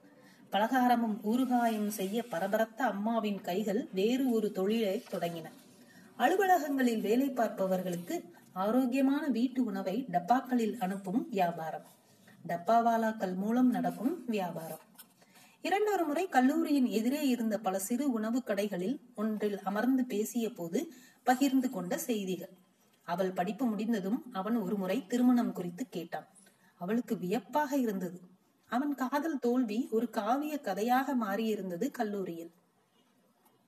பலகாரமும் 0.52 1.16
ஊறுகாயும் 1.24 1.88
செய்ய 1.88 2.22
பரபரத்த 2.22 2.84
அம்மாவின் 2.84 3.40
கைகள் 3.40 3.88
வேறு 3.92 4.30
ஒரு 4.30 4.52
தொழிலை 4.52 5.04
தொடங்கின. 5.10 5.44
அலுவலகங்களில் 6.18 7.00
வேலை 7.00 7.30
பார்ப்பவர்களுக்கு 7.30 8.24
ஆரோக்கியமான 8.52 9.26
வீட்டு 9.26 9.64
உணவை 9.64 10.06
டப்பாக்களில் 10.10 10.78
அனுப்பும் 10.78 11.28
வியாபாரம். 11.28 11.84
டப்பாவாலாக்கள் 12.48 13.34
மூலம் 13.34 13.70
நடக்கும் 13.70 14.24
வியாபாரம். 14.26 14.80
இரண்டொரு 15.62 16.04
முறை 16.04 16.28
கல்லூரியின் 16.28 16.86
எதிரே 16.86 17.28
இருந்த 17.28 17.58
பல 17.58 17.78
சிறு 17.78 18.10
உணவு 18.10 18.42
கடைகளில் 18.46 18.98
ஒன்றில் 19.14 19.62
அமர்ந்து 19.62 20.04
பேசிய 20.04 20.50
போது 20.50 20.92
பகிர்ந்து 21.22 21.70
கொண்ட 21.70 21.98
செய்திகள். 21.98 22.52
அவள் 23.02 23.32
படிப்பு 23.32 23.66
முடிந்ததும் 23.66 24.22
அவன் 24.32 24.56
ஒரு 24.56 24.76
முறை 24.76 25.06
திருமணம் 25.06 25.52
குறித்து 25.52 25.86
கேட்டான். 25.88 26.26
அவளுக்கு 26.74 27.18
வியப்பாக 27.18 27.76
இருந்தது. 27.76 28.36
அவன் 28.68 28.94
காதல் 28.94 29.38
தோல்வி 29.38 29.88
ஒரு 29.90 30.10
காவிய 30.10 30.60
கதையாக 30.60 31.16
மாறியிருந்தது 31.16 31.90
கல்லூரியில். 31.90 32.50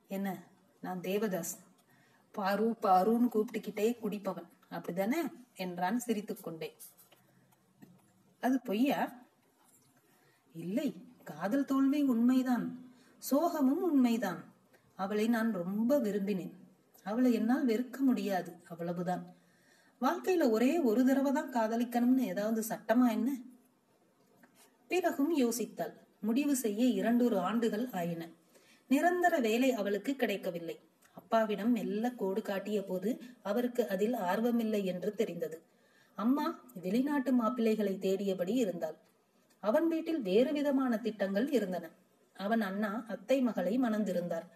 என்ன? 0.09 0.43
நான் 0.81 1.01
தேவதாஸ் 1.01 1.55
பாரு 2.33 2.77
பாருன்னு 2.83 3.29
கூப்பிட்டுக்கிட்டே 3.35 3.97
குடிப்பவன். 4.03 4.49
அப்படிதானே 4.71 5.21
என்றான் 5.57 5.99
சிரித்துக்கொண்டே 5.99 6.77
அது 8.41 8.61
பொய்யா? 8.61 9.13
இல்லை 10.53 10.89
காதல் 11.25 11.65
தோல்வி 11.65 12.03
உண்மைதான். 12.03 12.93
சோகமும் 13.31 13.83
உண்மைதான். 13.83 14.45
அவளை 14.95 15.29
நான் 15.29 15.53
ரொம்ப 15.53 15.99
விரும்பினேன். 15.99 16.55
அவளை 17.05 17.33
என்னால் 17.33 17.67
வெறுக்க 17.67 17.99
முடியாது 17.99 18.63
அவ்வளவுதான். 18.69 19.35
வாழ்க்கையில 20.01 20.51
ஒரே 20.51 20.79
ஒரு 20.79 21.05
தடவை 21.05 21.33
தான் 21.33 21.53
காதலிக்கணும்னு 21.53 22.17
ஏதாவது 22.17 22.65
சட்டமா 22.69 23.11
என்ன? 23.11 23.37
பிறகும் 24.91 25.33
யோசித்தாள். 25.39 25.93
முடிவு 26.21 26.55
செய்ய 26.57 26.85
இரண்டொரு 26.85 27.39
ஆண்டுகள் 27.39 27.89
ஆயின. 27.91 28.23
நிரந்தர 28.89 29.39
வேலை 29.39 29.73
அவளுக்கு 29.73 30.17
கிடைக்கவில்லை. 30.17 30.77
அப்பாவிடம் 31.13 31.73
மெல்ல 31.73 32.11
கோடு 32.11 32.43
காட்டிய 32.43 32.85
போது 32.85 33.11
அவருக்கு 33.43 33.89
அதில் 33.89 34.13
ஆர்வமில்லை 34.13 34.85
என்று 34.85 35.15
தெரிந்தது. 35.15 35.59
அம்மா 36.15 36.65
வெளிநாட்டு 36.75 37.33
மாப்பிள்ளைகளை 37.33 37.95
தேடியபடி 37.99 38.55
இருந்தாள். 38.55 38.97
அவன் 39.61 39.89
வீட்டில் 39.89 40.21
வேறு 40.23 40.53
விதமான 40.53 40.99
திட்டங்கள் 40.99 41.51
இருந்தன. 41.51 41.91
அவன் 42.37 42.61
அண்ணா 42.61 43.05
அத்தை 43.09 43.41
மகளை 43.41 43.79
மணந்திருந்தார். 43.79 44.47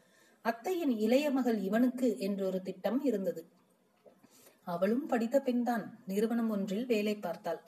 அத்தையின் 0.42 0.94
இளைய 0.98 1.30
மகள் 1.30 1.58
இவனுக்கு 1.58 2.18
என்றொரு 2.18 2.62
திட்டம் 2.62 3.04
இருந்தது. 3.04 3.44
அவளும் 4.66 5.06
படித்த 5.06 5.40
பெண்தான். 5.40 5.98
நிறுவனம் 6.06 6.50
ஒன்றில் 6.50 6.86
வேலை 6.86 7.16
பார்த்தாள். 7.16 7.60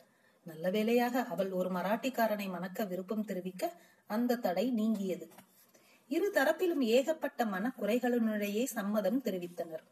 நல்ல 0.46 0.70
வேளையாக 0.70 1.24
அவள் 1.32 1.50
ஒரு 1.50 1.70
மராட்டிக்காரனை 1.70 2.46
மணக்க 2.46 2.84
விருப்பம் 2.84 3.24
தெரிவிக்க 3.24 3.64
அந்த 4.10 4.36
தடை 4.36 4.66
நீங்கியது. 4.70 5.26
இரு 6.10 6.26
தரப்பிலும் 6.34 6.82
ஏகப்பட்ட 6.88 7.44
மனக்குறைகளுடைய 7.44 8.58
சம்மதம் 8.76 9.20
தெரிவித்தனர். 9.24 9.84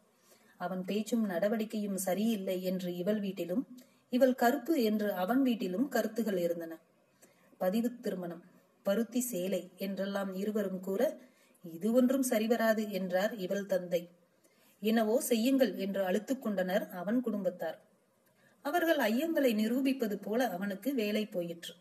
அவன் 0.60 0.82
பேச்சும் 0.84 1.24
நடவடிக்கையும் 1.26 1.98
சரியில்லை 1.98 2.56
என்று 2.62 2.90
இவள் 2.96 3.20
வீட்டிலும் 3.20 3.64
இவள் 4.12 4.34
கருப்பு 4.34 4.74
என்று 4.82 5.08
அவன் 5.12 5.42
வீட்டிலும் 5.42 5.86
கருத்துகள் 5.88 6.38
இருந்தன. 6.38 6.72
பதிவு 7.58 7.88
திருமணம் 8.00 8.44
பருத்தி 8.86 9.20
சேலை 9.20 9.62
என்றெல்லாம் 9.76 10.30
இருவரும் 10.34 10.80
கூற 10.80 11.02
இது 11.64 11.88
ஒன்றும் 11.92 12.26
சரிவராது 12.30 12.82
என்றார் 12.90 13.34
இவள் 13.36 13.66
தந்தை. 13.66 14.02
என்னவோ 14.82 15.16
செய்யுங்கள் 15.20 15.72
என்று 15.76 16.02
அழுத்துக் 16.04 16.42
கொண்டனர் 16.42 16.84
அவன் 16.90 17.20
குடும்பத்தார். 17.20 17.78
அவர்கள் 18.64 18.98
ஐயங்களை 18.98 19.54
நிரூபிப்பது 19.54 20.18
போல 20.18 20.48
அவனுக்கு 20.48 20.94
வேலை 20.94 21.26
போயிற்று. 21.26 21.74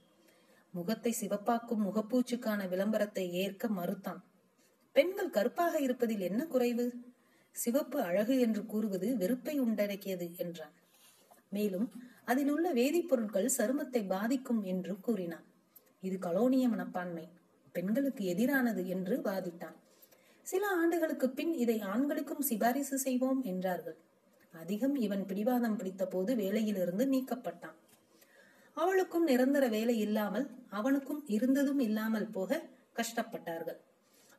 முகத்தை 0.71 1.11
சிவப்பாக்கும் 1.21 1.83
முகப்பூச்சுக்கான 1.87 2.69
விளம்பரத்தை 2.69 3.31
ஏற்க 3.33 3.67
மறுத்தான். 3.67 4.21
பெண்கள் 4.95 5.29
கருப்பாக 5.29 5.79
இருப்பதில் 5.79 6.19
என்ன 6.19 6.45
குறைவு? 6.45 6.85
சிவப்பு 7.55 8.01
அழகு 8.01 8.39
என்று 8.39 8.65
கூறுவது 8.65 9.17
வெறுப்பை 9.17 9.61
உண்டடக்கியது 9.61 10.27
என்றான். 10.37 10.75
மேலும் 11.49 11.87
அதில் 12.25 12.49
உள்ள 12.49 12.73
வேதிப்பொருட்கள் 12.73 13.55
சருமத்தை 13.57 14.01
பாதிக்கும் 14.07 14.63
என்று 14.63 14.99
கூறினான். 14.99 15.45
இது 16.03 16.17
கலோனிய 16.17 16.67
மனப்பான்மை. 16.69 17.25
பெண்களுக்கு 17.71 18.23
எதிரானது 18.35 18.81
என்று 18.85 19.15
வாதிட்டான். 19.17 19.77
சில 20.43 20.63
ஆண்டுகளுக்கு 20.67 21.29
பின் 21.29 21.53
இதை 21.53 21.79
ஆண்களுக்கும் 21.79 22.45
சிபாரிசு 22.49 22.97
செய்வோம் 22.97 23.41
என்றார்கள். 23.43 23.97
அதிகம் 24.53 24.95
இவன் 24.95 25.24
பிடிவாதம் 25.25 25.77
பிடித்தபோது 25.79 26.31
வேலையிலிருந்து 26.36 27.05
நீக்கப்பட்டான். 27.05 27.77
அவளுக்கும் 28.74 29.24
நிரந்தர 29.24 29.67
வேலை 29.67 29.95
இல்லாமல் 30.00 30.45
அவனுக்கும் 30.69 31.22
இருந்ததும் 31.27 31.79
இல்லாமல் 31.79 32.31
போக 32.31 32.62
கஷ்டப்பட்டார்கள். 32.95 33.79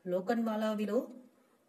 லோகன்வாலாவிலோ 0.05 0.99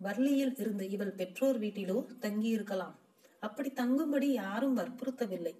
வர்லியில் 0.00 0.54
இருந்து 0.56 0.90
இவள் 0.90 1.12
பெற்றோர் 1.14 1.58
வீட்டிலோ 1.58 1.98
தங்கியிருக்கலாம். 2.20 2.96
அப்படி 3.40 3.70
தங்கும்படி 3.70 4.28
யாரும் 4.32 4.76
வற்புறுத்தவில்லை. 4.76 5.54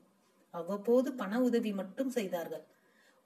அவ்வப்போது 0.50 1.08
பண 1.12 1.40
உதவி 1.40 1.72
மட்டும் 1.72 2.10
செய்தார்கள். 2.10 2.64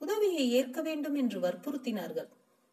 உதவியை 0.00 0.44
ஏற்க 0.50 0.82
வேண்டும் 0.82 1.14
என்று 1.14 1.40
வற்புறுத்தினார்கள். 1.40 2.28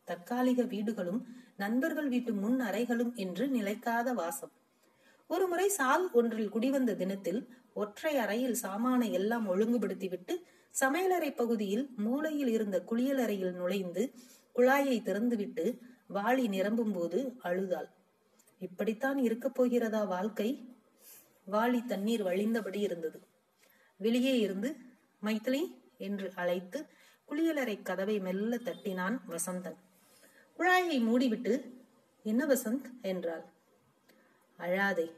தற்காலிக 0.07 0.61
வீடுகளும் 0.63 1.21
நண்பர்கள் 1.57 2.09
வீட்டு 2.09 2.33
முன் 2.33 2.59
அறைகளும் 2.59 3.13
என்று 3.15 3.45
நிலைக்காத 3.47 4.13
வாசம். 4.13 4.53
ஒருமுறை 5.27 5.67
சால் 5.69 6.11
ஒன்றில் 6.11 6.53
குடிவந்த 6.53 6.95
தினத்தில் 6.95 7.47
ஒற்றை 7.73 8.17
அறையில் 8.17 8.53
சாமானை 8.53 9.13
எல்லாம் 9.13 9.55
ஒழுங்குபடுத்திவிட்டு 9.55 10.43
சமையலறை 10.79 11.35
பகுதியில் 11.35 11.89
மூலையில் 11.97 12.47
இருந்த 12.47 12.83
குளியலறையில் 12.91 13.51
நுழைந்து 13.51 14.11
குழாயை 14.55 15.01
திறந்துவிட்டு 15.01 15.77
வாளி 16.13 16.47
நிரம்பும் 16.47 16.91
போது 16.91 17.35
அழுதாள். 17.43 17.89
இப்படித்தான் 18.59 19.17
இருக்க 19.17 19.49
போகிறதா 19.49 20.03
வாழ்க்கை? 20.03 20.75
வாளி 21.51 21.85
தண்ணீர் 21.85 22.23
வழிந்தபடி 22.23 22.75
இருந்தது. 22.75 23.19
வெளியே 23.97 24.39
இருந்து 24.39 24.75
மைத்திலி 25.23 25.75
என்று 25.97 26.31
அழைத்து 26.35 26.85
குளியலறை 27.29 27.81
கதவை 27.81 28.19
மெல்ல 28.19 28.55
தட்டினான் 28.55 29.19
வசந்தன். 29.29 29.77
குழாயை 30.57 31.03
மூடிவிட்டு 31.03 31.73
என்ன 32.23 32.45
வசந்த்? 32.45 33.01
என்றாள். 33.01 33.45
அழாதே 34.59 35.11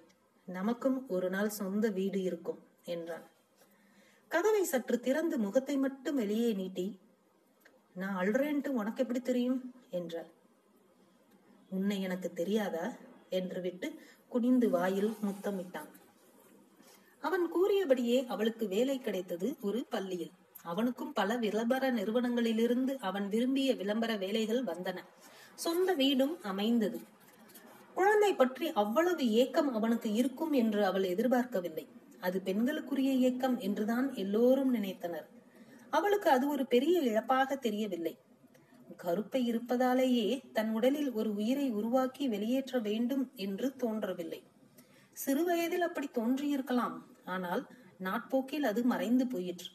நமக்கும் 0.45 1.09
ஒரு 1.09 1.29
நாள் 1.29 1.49
சொந்த 1.49 1.89
வீடு 1.89 2.21
இருக்கும் 2.21 2.59
என்றான். 2.83 3.27
கதவை 4.27 4.63
சற்று 4.63 4.99
திறந்து 4.99 5.37
முகத்தை 5.37 5.77
மட்டும் 5.77 6.15
வெளியே 6.15 6.53
நீட்டி 6.53 6.99
நான் 7.93 8.27
அழுறேன்ட்டு 8.27 8.67
உனக்கு 8.67 9.01
எப்படி 9.01 9.21
தெரியும்? 9.21 9.73
என்றாள். 9.89 10.29
உன்னை 11.69 12.01
எனக்கு 12.01 12.33
தெரியாதா? 12.33 12.91
என்று 13.29 13.61
விட்டு 13.61 13.93
குனிந்து 14.27 14.69
வாயில் 14.69 15.13
முத்தமிட்டான். 15.21 15.89
அவன் 17.19 17.49
கூறியபடியே 17.49 18.25
அவளுக்கு 18.25 18.67
வேலை 18.67 18.99
கிடைத்தது 18.99 19.57
ஒரு 19.61 19.85
பள்ளியில். 19.89 20.31
அவனுக்கும் 20.63 21.13
பல 21.13 21.37
விளம்பர 21.37 21.91
நிறுவனங்களிலிருந்து 21.91 22.97
அவன் 22.99 23.29
விரும்பிய 23.29 23.75
விளம்பர 23.75 24.15
வேலைகள் 24.15 24.63
வந்தன. 24.63 24.97
சொந்த 25.55 25.93
வீடும் 25.93 26.41
அமைந்தது. 26.41 27.17
குழந்தை 27.99 28.31
பற்றி 28.33 28.65
அவ்வளவு 28.81 29.23
ஏக்கம் 29.41 29.69
அவனுக்கு 29.77 30.09
இருக்கும் 30.19 30.53
என்று 30.61 30.81
அவள் 30.85 31.05
எதிர்பார்க்கவில்லை. 31.13 31.85
அது 32.19 32.37
பெண்களுக்குரிய 32.41 33.11
இயக்கம் 33.21 33.57
என்றுதான் 33.59 34.07
எல்லோரும் 34.15 34.71
நினைத்தனர். 34.75 35.27
அவளுக்கு 35.89 36.29
அது 36.29 36.45
ஒரு 36.49 36.63
பெரிய 36.65 36.95
இழப்பாக 37.01 37.57
தெரியவில்லை. 37.59 38.13
கருப்பை 39.03 39.41
இருப்பதாலேயே 39.49 40.29
தன் 40.53 40.71
உடலில் 40.77 41.11
ஒரு 41.11 41.29
உயிரை 41.35 41.67
உருவாக்கி 41.69 42.23
வெளியேற்ற 42.27 42.79
வேண்டும் 42.79 43.25
என்று 43.45 43.67
தோன்றவில்லை. 43.77 44.39
சிறு 45.17 45.43
வயதில் 45.43 45.85
அப்படி 45.87 46.07
தோன்றியிருக்கலாம். 46.19 46.95
ஆனால் 47.25 47.63
நாட்போக்கில் 47.97 48.63
அது 48.63 48.81
மறைந்து 48.83 49.27
போயிற்று. 49.27 49.69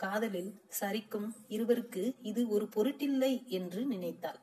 காதலில் 0.00 0.50
சரிக்கும் 0.80 1.28
இருவருக்கு 1.48 2.02
இது 2.22 2.42
ஒரு 2.48 2.68
பொருட்டில்லை 2.76 3.32
என்று 3.58 3.80
நினைத்தாள். 3.86 4.40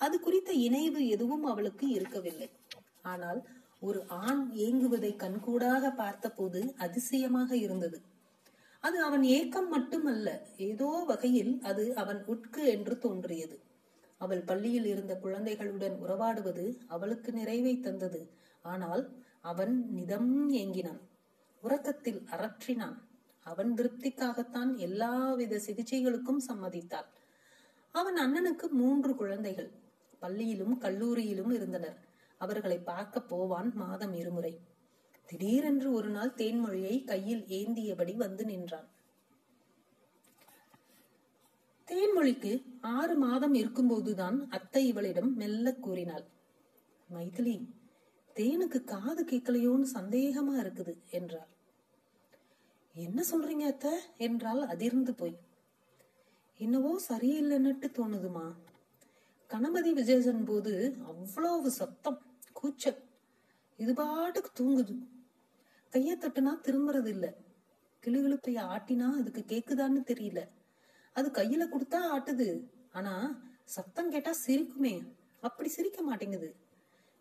அது 0.00 0.20
குறித்த 0.20 0.52
இணைவு 0.52 1.08
எதுவும் 1.08 1.44
அவளுக்கு 1.44 1.88
இருக்கவில்லை. 1.88 2.48
ஆனால் 3.02 3.40
ஒரு 3.78 4.04
ஆண் 4.08 4.50
ஏங்குவதை 4.56 5.16
கண்கூடாக 5.16 5.90
பார்த்தபோது 5.90 6.74
அதிசயமாக 6.76 7.56
இருந்தது. 7.56 7.98
அது 8.80 9.02
அவன் 9.02 9.22
ஏக்கம் 9.22 9.68
மட்டுமல்ல 9.68 10.28
ஏதோ 10.56 11.04
வகையில் 11.06 11.60
அது 11.60 11.94
அவன் 11.94 12.24
உட்கு 12.24 12.66
என்று 12.66 12.98
தோன்றியது. 12.98 13.56
அவள் 14.18 14.42
பள்ளியில் 14.42 14.86
இருந்த 14.86 15.14
குழந்தைகளுடன் 15.16 15.96
உறவாடுவது 15.98 16.64
அவளுக்கு 16.86 17.32
நிறைவை 17.32 17.80
தந்தது. 17.80 18.20
ஆனால் 18.64 19.02
அவன் 19.40 19.74
நிதம் 19.94 20.50
ஏங்கினான். 20.50 21.02
உறக்கத்தில் 21.62 22.20
அரற்றினான். 22.30 22.96
அவன் 23.46 23.72
திருப்திக்காகத்தான் 23.74 24.70
எல்லாவித 24.76 25.60
சிகிச்சைகளுக்கும் 25.66 26.40
சம்மதித்தாள். 26.48 27.08
அவன் 27.94 28.16
அண்ணனுக்கு 28.16 28.66
மூன்று 28.70 29.14
குழந்தைகள். 29.14 29.70
பள்ளியிலும் 30.18 30.80
கல்லூரியிலும் 30.80 31.52
இருந்தனர். 31.52 31.98
அவர்களை 32.36 32.78
பார்க்க 32.78 33.20
போவான் 33.20 33.72
மாதம் 33.74 34.12
இருமுறை. 34.12 34.60
திடீரென்று 35.26 35.92
ஒரு 35.92 36.08
நாள் 36.08 36.34
தேன்மொழியை 36.36 37.04
கையில் 37.04 37.44
ஏந்தியபடி 37.48 38.14
வந்து 38.16 38.44
நின்றான். 38.44 38.88
தேன்மொழிக்கு 41.88 42.64
ஆறு 42.80 43.14
மாதம் 43.16 43.54
இருக்கும்போதுதான் 43.54 44.46
அத்தை 44.48 44.86
இவளிடம் 44.86 45.34
மெல்ல 45.34 45.72
கூறினாள். 45.72 46.24
மைதிலி 47.12 47.56
தேனுக்கு 48.36 48.84
காது 48.84 49.24
கேட்கலையோன்னு 49.24 49.86
சந்தேகமா 49.94 50.54
இருக்குது 50.58 50.94
என்றாள். 51.10 51.50
என்ன 52.94 53.22
சொல்றீங்க 53.30 53.64
அத்த? 53.66 53.88
என்றால் 54.16 54.62
அதிர்ந்து 54.66 55.14
போய். 55.14 55.36
என்னவோ 56.60 57.00
சரியில்லைன்னுட்டு 57.08 57.88
தோணுதுமா? 57.98 58.46
கணபதி 59.50 59.92
விஜயசன் 59.92 60.44
போது 60.44 60.96
அவ்வளவு 61.06 61.70
சத்தம் 61.70 62.22
கூச்சல். 62.52 63.02
இது 63.76 63.94
பாட்டுக்கு 63.94 64.50
தூங்குது. 64.52 64.94
கைய 65.92 66.16
தட்டுனா 66.16 66.60
திரும்புறது 66.60 67.06
இல்ல. 67.06 67.34
கிளுகிழுப்பைய 68.02 68.58
ஆட்டினா 68.64 69.18
அதுக்கு 69.18 69.44
கேக்குதான்னு 69.48 70.00
தெரியல. 70.06 70.48
அது 71.12 71.28
கையில 71.28 71.64
கொடுத்தா 71.68 72.00
ஆட்டுது. 72.14 72.68
ஆனா 72.92 73.40
சத்தம் 73.64 74.10
கேட்டா 74.10 74.34
சிரிக்குமே. 74.46 75.06
அப்படி 75.40 75.68
சிரிக்க 75.68 76.02
மாட்டேங்குது. 76.02 76.56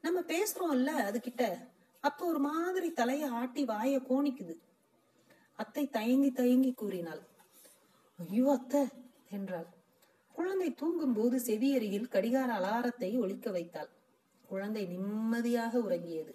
நம்ம 0.01 0.19
பேசுறோம்ல 0.19 0.85
அது 0.85 1.19
கிட்ட 1.19 1.73
அப்ப 1.99 2.25
ஒரு 2.25 2.39
மாதிரி 2.39 2.91
தலைய 2.91 3.25
ஆட்டி 3.25 3.65
வாய 3.65 3.99
கோணிக்குது. 3.99 4.55
அத்தை 5.53 5.89
தயங்கி 5.89 6.31
தயங்கி 6.31 6.71
கூறினாள். 6.73 7.21
ஐயோ 8.17 8.51
அத்தை 8.51 8.87
என்றாள். 9.29 9.74
குழந்தை 10.35 10.73
தூங்கும் 10.73 11.13
போது 11.13 11.37
செவியருகில் 11.39 12.07
கடிகார 12.07 12.49
அலாரத்தை 12.53 13.19
ஒழிக்க 13.19 13.51
வைத்தாள். 13.51 13.89
குழந்தை 14.45 14.85
நிம்மதியாக 14.85 15.79
உறங்கியது. 15.79 16.33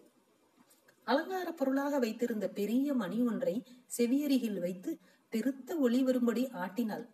அலங்கார 1.04 1.52
பொருளாக 1.52 1.98
வைத்திருந்த 1.98 2.48
பெரிய 2.48 2.94
மணி 2.94 3.22
ஒன்றை 3.22 3.62
செவியருகில் 3.98 4.60
வைத்து 4.60 4.98
பெருத்த 5.28 5.76
ஒளி 5.76 6.02
வரும்படி 6.02 6.48
ஆட்டினாள். 6.48 7.06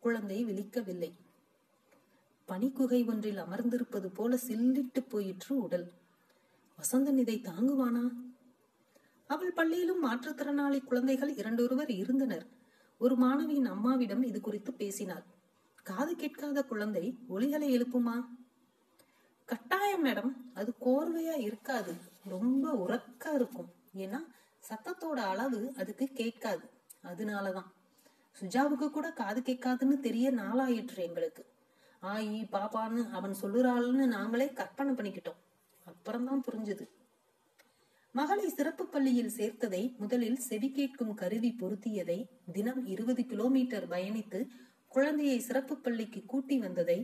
குழந்தை 0.00 0.44
விழிக்கவில்லை. 0.44 1.10
பனிக்குகை 2.48 3.06
ஒன்றில் 3.06 3.36
அமர்ந்திருப்பது 3.36 4.08
போல 4.14 4.38
சில்லிட்டு 4.48 5.00
போயிற்று 5.08 5.58
உடல். 5.58 5.92
வசந்தன் 6.78 7.18
இதை 7.18 7.40
தாங்குவானா? 7.42 8.04
அவள் 9.26 9.52
பள்ளியிலும் 9.52 10.04
மாற்றுத்திறனாளி 10.04 10.84
குழந்தைகள் 10.84 11.34
இரண்டொருவர் 11.34 11.90
இருந்தனர். 11.90 12.46
ஒரு 12.98 13.14
மாணவியின் 13.14 13.68
அம்மாவிடம் 13.68 14.22
இது 14.22 14.40
குறித்து 14.40 14.72
பேசினாள். 14.72 15.40
காது 15.82 16.16
கேட்காத 16.16 16.64
குழந்தை 16.64 17.18
ஒளிகளை 17.28 17.80
எழுப்புமா? 17.80 18.28
கட்டாயம் 19.44 20.04
மேடம். 20.04 20.32
அது 20.54 20.74
கோர்வையா 20.80 21.40
இருக்காது. 21.40 21.94
ரொம்ப 22.24 22.72
உறக்கா 22.72 23.34
இருக்கும். 23.34 23.72
ஏன்னா 23.96 24.26
சத்தத்தோட 24.68 25.18
அளவு 25.24 25.72
அதுக்கு 25.76 26.06
கேட்காது. 26.06 26.70
அதனாலதான். 27.04 27.70
சுஜாவுக்கு 28.40 28.90
கூட 28.90 29.12
காது 29.12 29.40
கேட்காதுன்னு 29.40 30.00
தெரிய 30.00 30.32
நாளாயிற்று 30.32 30.96
எங்களுக்கு. 30.96 31.46
ஆயி 32.02 32.46
பாப்பான்னு 32.52 33.10
அவன் 33.10 33.34
சொல்லுறாள்னு 33.42 34.06
நாங்களே 34.06 34.52
கற்பனை 34.52 34.94
பண்ணிக்கிட்டோம். 34.94 35.40
அப்புறம்தான் 35.84 36.42
புரிஞ்சது. 36.50 36.88
மகளை 38.12 38.48
சிறப்பு 38.48 38.86
பள்ளியில் 38.86 39.32
சேர்த்ததை 39.36 39.96
முதலில் 39.96 40.36
செவி 40.36 40.70
கேட்கும் 40.70 41.14
கருவி 41.14 41.56
பொருத்தியதை 41.60 42.28
தினம் 42.52 42.86
இருபது 42.86 43.26
கிலோமீட்டர் 43.26 43.88
பயணித்து 43.88 44.48
குழந்தையை 44.94 45.38
சிறப்பு 45.38 45.74
பள்ளிக்கு 45.76 46.20
கூட்டி 46.26 46.56
வந்ததை 46.58 46.96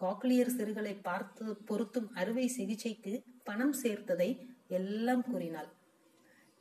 காக்லியர் 0.00 0.54
சிறுகளை 0.56 0.94
பார்த்து 1.02 1.44
பொருத்தும் 1.64 2.08
அறுவை 2.12 2.46
சிகிச்சைக்கு 2.48 3.12
பணம் 3.44 3.74
சேர்த்ததை 3.82 4.28
எல்லாம் 4.68 5.22
கூறினாள். 5.30 5.68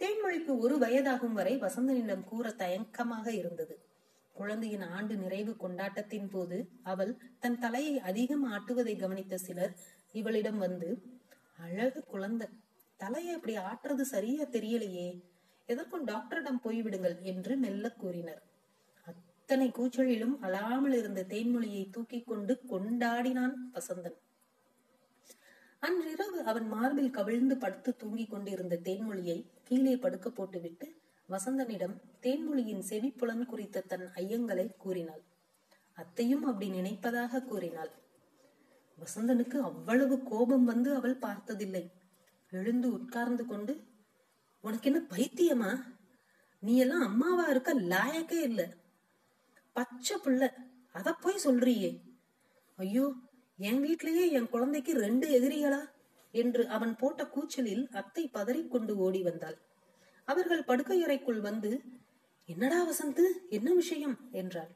தேன்மொழிக்கு 0.02 0.54
ஒரு 0.60 0.76
வயதாகும் 0.78 1.38
வரை 1.40 1.54
வசந்தனிடம் 1.58 2.24
கூற 2.24 2.48
தயக்கமாக 2.52 3.28
இருந்தது. 3.34 3.76
குழந்தையின் 4.36 4.86
ஆண்டு 4.88 5.16
நிறைவு 5.16 5.54
கொண்டாட்டத்தின் 5.56 6.30
போது 6.30 6.58
அவள் 6.84 7.14
தன் 7.40 7.60
தலையை 7.60 7.96
அதிகம் 8.00 8.46
ஆட்டுவதை 8.52 8.96
கவனித்த 9.00 9.38
சிலர் 9.38 9.74
இவளிடம் 10.12 10.58
வந்து 10.58 10.90
அழகு 11.58 12.02
குழந்தை 12.04 12.48
தலையை 13.00 13.34
அப்படி 13.34 13.56
ஆட்டுறது 13.70 14.04
சரியா 14.14 14.44
தெரியலையே. 14.52 15.10
எதற்கும் 15.70 16.06
டாக்டரிடம் 16.06 16.62
போய்விடுங்கள் 16.64 17.18
என்று 17.22 17.54
மெல்ல 17.58 17.90
கூறினர். 17.92 18.44
அத்தனை 19.50 19.68
கூச்சலிலும் 19.72 20.34
அழாமல் 20.40 20.94
இருந்த 20.94 21.26
தேன்மொழியை 21.30 21.90
தூக்கி 21.90 22.22
கொண்டு 22.22 22.54
கொண்டாடினான் 22.70 23.54
வசந்தன். 23.74 24.16
அன்றிரவு 25.80 26.44
அவன் 26.44 26.68
மார்பில் 26.68 27.10
கவிழ்ந்து 27.10 27.56
படுத்து 27.58 27.96
தூங்கிக் 27.96 28.30
கொண்டிருந்த 28.30 28.80
தேன்மொழியை 28.84 29.38
கீழே 29.64 29.98
படுக்க 29.98 30.30
போட்டுவிட்டு 30.30 30.88
வசந்தனிடம் 31.30 31.96
தேன்மொழியின் 32.22 32.80
செவிப்புலன் 32.80 33.46
குறித்த 33.46 33.82
தன் 33.82 34.04
ஐயங்களை 34.16 34.76
கூறினாள். 34.78 35.24
அத்தையும் 35.94 36.44
அப்படி 36.44 36.70
நினைப்பதாக 36.70 37.42
கூறினாள். 37.44 37.92
வசந்தனுக்கு 38.98 39.60
அவ்வளவு 39.60 40.18
கோபம் 40.24 40.66
வந்து 40.66 40.96
அவள் 40.96 41.18
பார்த்ததில்லை. 41.18 41.92
எழுந்து 42.52 42.92
உட்கார்ந்து 42.92 43.46
கொண்டு 43.46 43.76
உனக்கு 44.62 44.92
என்ன 44.92 45.04
பைத்தியமா? 45.10 45.72
நீ 46.60 46.78
எல்லாம் 46.78 47.02
அம்மாவா 47.02 47.48
இருக்க 47.48 47.74
லாயக்கே 47.74 48.42
இல்லை. 48.42 48.68
பச்சை 49.78 50.16
பிள்ளை. 50.18 50.48
அத 50.92 51.14
போய் 51.14 51.44
சொல்றியே. 51.44 51.90
ஐயோ 52.78 53.06
என் 53.60 53.82
வீட்டிலேயே 53.82 54.32
என் 54.32 54.50
குழந்தைக்கு 54.50 54.94
ரெண்டு 54.94 55.28
எதிரிகளா? 55.38 55.82
என்று 56.34 56.64
அவன் 56.68 56.96
போட்ட 56.96 57.22
கூச்சலில் 57.26 57.84
அத்தை 57.92 58.24
பதறிக்கொண்டு 58.34 58.94
ஓடி 58.96 59.22
வந்தாள். 59.22 59.58
அவர்கள் 60.26 60.68
படுக்கையறைக்குள் 60.68 61.40
வந்து 61.40 61.72
என்னடா 62.50 62.84
வசந்து 62.84 63.26
என்ன 63.50 63.70
விஷயம்? 63.74 64.18
என்றாள். 64.32 64.72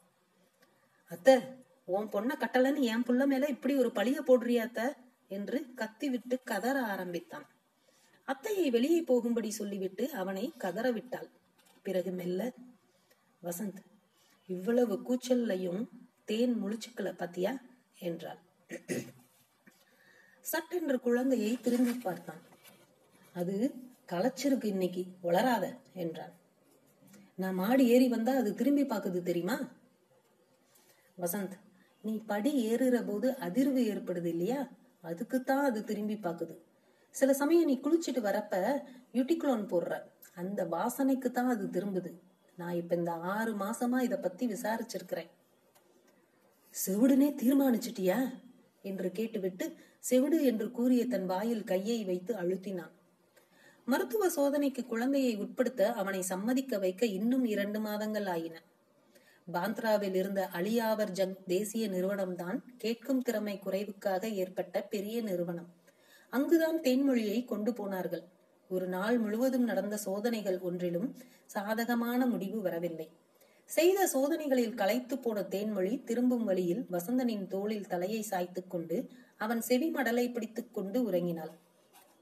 அத்த 1.11 1.29
உன் 1.85 2.09
பொண்ண 2.09 2.31
கட்டலன்னு 2.39 2.81
என் 2.81 3.03
புள்ள 3.03 3.25
மேல 3.25 3.47
இப்படி 3.47 3.73
ஒரு 3.75 3.89
பழிய 3.89 4.19
போடுறியாத்த 4.21 4.79
என்று 5.27 5.73
கத்திவிட்டு 5.73 6.37
கதற 6.43 6.77
ஆரம்பித்தான். 6.85 7.47
அத்தையை 8.27 8.67
வெளியே 8.69 9.01
போகும்படி 9.01 9.51
சொல்லிவிட்டு 9.51 10.05
அவனை 10.13 10.53
கதற 10.57 10.91
விட்டாள். 10.91 11.29
பிறகு 11.85 12.11
மெல்ல 12.11 12.41
வசந்த் 13.43 13.81
இவ்வளவு 14.51 14.95
கூச்சல்லையும் 15.07 15.81
தேன் 16.25 16.55
முழிச்சுக்கல 16.63 17.09
பாத்தியா? 17.15 17.51
என்றாள். 17.99 18.39
சட்டென்று 20.45 20.97
குழந்தையை 20.99 21.51
திரும்பி 21.61 21.93
பார்த்தான். 21.97 22.41
அது 23.35 23.55
களைச்சிருக்கு 24.11 24.65
இன்னைக்கு 24.65 25.03
வளராத 25.21 25.65
என்றான் 25.93 26.33
நான் 27.35 27.53
மாடி 27.53 27.83
ஏறி 27.87 28.07
வந்தா 28.07 28.33
அது 28.35 28.49
திரும்பி 28.55 28.83
பாக்குது 28.83 29.19
தெரியுமா? 29.21 29.57
வசந்த் 31.17 31.55
நீ 32.03 32.13
படி 32.25 32.51
ஏறுற 32.69 32.97
போது 33.05 33.27
அதிர்வு 33.39 33.81
ஏற்படுது 33.91 34.25
இல்லையா? 34.25 34.59
அதுக்குத்தான் 35.03 35.63
அது 35.63 35.79
திரும்பி 35.83 36.15
பாக்குது 36.15 36.55
சில 37.15 37.31
சமயம் 37.33 37.69
நீ 37.69 37.75
குளிச்சுட்டு 37.83 38.21
வரப்ப 38.21 38.55
யூட்டிக்ளோன் 39.13 39.63
போடுற. 39.71 39.93
அந்த 40.33 40.59
வாசனைக்கு 40.71 41.29
தான் 41.31 41.51
அது 41.53 41.65
திரும்புது. 41.67 42.11
நான் 42.61 42.75
இப்ப 42.75 42.95
இந்த 42.95 43.13
ஆறு 43.13 43.51
மாசமா 43.55 44.01
இத 44.01 44.15
பத்தி 44.17 44.45
விசாரிச்சிருக்கிறேன். 44.47 45.31
செவிடுனே 46.73 47.29
தீர்மானிச்சிட்டியா? 47.41 48.19
என்று 48.81 49.11
கேட்டுவிட்டு 49.11 49.65
செவிடு 49.99 50.37
என்று 50.45 50.71
கூறிய 50.71 51.01
தன் 51.05 51.25
வாயில் 51.25 51.63
கையை 51.63 51.99
வைத்து 52.03 52.33
அழுத்தினான். 52.33 52.93
மருத்துவ 53.85 54.29
சோதனைக்கு 54.29 54.85
குழந்தையை 54.85 55.33
உட்படுத்த 55.35 55.91
அவனை 55.93 56.21
சம்மதிக்க 56.21 56.77
வைக்க 56.77 57.05
இன்னும் 57.05 57.45
இரண்டு 57.45 57.79
மாதங்கள் 57.79 58.25
ஆயின. 58.25 58.55
பாந்த்ராவில் 59.53 60.15
இருந்த 60.15 60.49
அலியாவர் 60.53 61.13
ஜங் 61.13 61.35
தேசிய 61.47 61.87
நிறுவனம்தான் 61.87 62.59
கேட்கும் 62.77 63.21
திறமை 63.21 63.59
குறைவுக்காக 63.65 64.23
ஏற்பட்ட 64.33 64.83
பெரிய 64.83 65.17
நிறுவனம். 65.21 65.69
அங்குதான் 66.33 66.79
தேன்மொழியை 66.79 67.45
கொண்டு 67.45 67.73
போனார்கள். 67.73 68.25
ஒரு 68.71 68.87
நாள் 68.87 69.17
முழுவதும் 69.19 69.63
நடந்த 69.63 69.95
சோதனைகள் 70.05 70.59
ஒன்றிலும் 70.59 71.09
சாதகமான 71.45 72.25
முடிவு 72.25 72.59
வரவில்லை. 72.61 73.07
செய்த 73.69 73.99
சோதனைகளில் 74.13 74.77
களைத்து 74.81 75.15
போன 75.17 75.41
தேன்மொழி 75.53 75.93
திரும்பும் 76.03 76.43
வழியில் 76.43 76.83
வசந்தனின் 76.91 77.45
தோளில் 77.47 77.89
தலையை 77.91 78.21
சாய்த்துக் 78.21 78.71
கொண்டு 78.73 78.97
அவன் 79.37 79.61
செவி 79.61 79.87
மடலை 79.89 80.25
பிடித்துக் 80.31 80.73
கொண்டு 80.73 80.97
உறங்கினாள். 81.09 81.53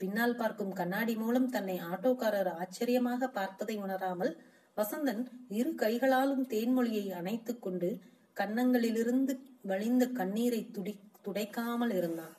பின்னால் 0.02 0.36
பார்க்கும் 0.36 0.74
கண்ணாடி 0.74 1.16
மூலம் 1.16 1.50
தன்னை 1.50 1.78
ஆட்டோக்காரர் 1.92 2.52
ஆச்சரியமாக 2.62 3.28
பார்ப்பதை 3.38 3.76
உணராமல் 3.78 4.34
வசந்தன் 4.78 5.24
இரு 5.60 5.72
கைகளாலும் 5.76 6.46
தேன்மொழியை 6.48 7.06
அணைத்துக் 7.20 7.64
கொண்டு 7.64 7.90
கன்னங்களிலிருந்து 8.38 9.34
வழிந்த 9.62 10.04
கண்ணீரை 10.20 10.62
துடி 10.72 10.94
துடைக்காமல் 11.26 11.94
இருந்தான். 11.96 12.36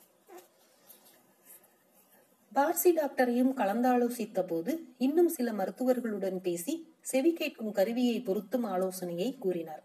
பார்சி 2.51 2.89
டாக்டரையும் 2.93 3.51
கலந்தாலோசித்த 3.55 4.39
போது 4.41 4.71
இன்னும் 4.97 5.29
சில 5.29 5.49
மருத்துவர்களுடன் 5.51 6.39
பேசி 6.41 6.73
செவி 7.01 7.31
கேட்கும் 7.33 7.71
கருவியை 7.71 8.17
பொருத்தும் 8.19 8.63
ஆலோசனையை 8.63 9.29
கூறினார். 9.37 9.83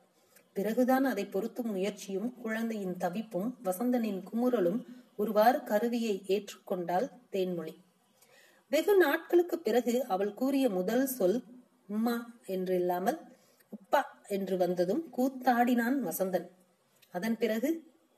பிறகுதான் 0.56 1.04
அதை 1.04 1.24
பொருத்தும் 1.26 1.70
முயற்சியும் 1.70 2.30
குழந்தையின் 2.42 2.96
தவிப்பும் 2.96 3.48
வசந்தனின் 3.64 4.20
குமுறலும் 4.30 4.80
ஒருவாறு 5.16 5.60
கருவியை 5.62 6.14
ஏற்றுக்கொண்டாள் 6.28 7.06
தேன்மொழி. 7.32 7.74
வெகு 8.72 8.96
நாட்களுக்கு 8.96 9.58
பிறகு 9.58 9.94
அவள் 10.06 10.34
கூறிய 10.34 10.66
முதல் 10.70 11.06
சொல் 11.08 11.38
உம்மா 11.88 12.16
என்றில்லாமல் 12.46 13.20
உப்பா 13.72 14.02
என்று 14.28 14.56
வந்ததும் 14.56 15.04
கூத்தாடினான் 15.16 15.98
வசந்தன். 16.04 16.48
அதன் 17.14 17.38
பிறகு 17.38 17.70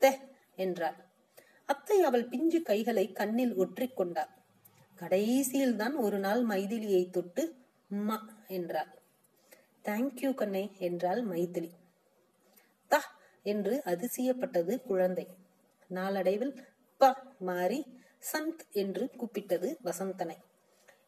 தெ 0.03 0.13
என்றாள். 0.59 0.99
அத்தை 1.69 2.01
அவள் 2.03 2.29
பிஞ்சு 2.29 2.59
கைகளை 2.63 3.07
கண்ணில் 3.13 3.55
ஒற்றிக்கொண்டாள் 3.57 4.33
கடைசியில் 4.99 5.77
தான் 5.77 5.97
ஒரு 5.97 6.19
நாள் 6.19 6.43
மைதிலியை 6.45 7.11
தொட்டு 7.11 7.43
உம்மா 7.91 8.17
என்றாள். 8.49 8.91
தேங்க்யூ 9.85 10.35
கண்ணே 10.35 10.71
என்றாள் 10.79 11.21
மைதிலி. 11.27 11.71
தா 12.91 13.01
என்று 13.43 13.83
அதிசயப்பட்டது 13.85 14.83
குழந்தை. 14.83 15.27
நாளடைவில் 15.91 16.55
ப 17.01 17.13
மாறி 17.39 17.81
சந்த் 18.33 18.63
என்று 18.73 19.11
கூப்பிட்டது 19.17 19.69
வசந்தனை. 19.85 20.37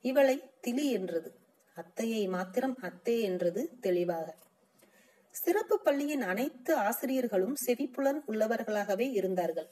இவளை 0.01 0.37
திலி 0.67 0.85
என்றது. 0.91 1.31
அத்தையை 1.77 2.29
மாத்திரம் 2.29 2.77
அத்தே 2.83 3.21
என்றது 3.21 3.63
தெளிவாக. 3.81 4.29
சிறப்பு 5.35 5.81
பள்ளியின் 5.81 6.23
அனைத்து 6.23 6.77
ஆசிரியர்களும் 6.77 7.57
செவிப்புலன் 7.57 8.23
உள்ளவர்களாகவே 8.27 9.07
இருந்தார்கள். 9.13 9.69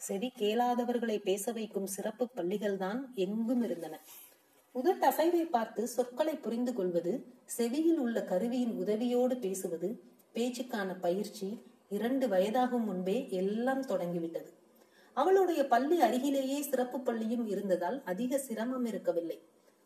செவி 0.00 0.28
கேளாதவர்களை 0.38 1.16
பேச 1.22 1.52
வைக்கும் 1.52 1.86
சிறப்பு 1.86 2.28
பள்ளிகள் 2.28 2.76
தான் 2.76 3.12
எங்கும் 3.14 3.62
இருந்தன. 3.62 3.94
உதட் 4.74 5.04
அசைவை 5.10 5.44
பார்த்து 5.50 5.88
சொற்களை 5.88 6.34
புரிந்து 6.36 6.72
கொள்வது 6.74 7.12
செவியில் 7.44 7.98
உள்ள 7.98 8.18
கருவியின் 8.22 8.74
உதவியோடு 8.82 9.34
பேசுவது 9.40 9.88
பேச்சுக்கான 10.34 11.00
பயிற்சி 11.00 11.48
இரண்டு 11.88 12.26
வயதாகும் 12.28 12.84
முன்பே 12.84 13.16
எல்லாம் 13.30 13.84
தொடங்கிவிட்டது. 13.86 14.50
அவளுடைய 15.12 15.60
பள்ளி 15.66 16.00
அருகிலேயே 16.00 16.62
சிறப்பு 16.62 17.00
பள்ளியும் 17.00 17.46
இருந்ததால் 17.46 18.02
அதிக 18.04 18.38
சிரமம் 18.38 18.84
இருக்கவில்லை. 18.84 19.38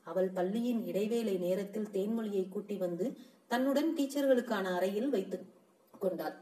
அவள் 0.06 0.30
பள்ளியின் 0.30 0.86
இடைவேளை 0.86 1.36
நேரத்தில் 1.36 1.92
தேன்மொழியை 1.92 2.48
கூட்டி 2.48 2.76
வந்து 2.76 3.06
தன்னுடன் 3.46 3.94
டீச்சர்களுக்கான 3.96 4.64
அறையில் 4.74 5.08
வைத்து 5.08 5.38
கொண்டாள். 5.98 6.36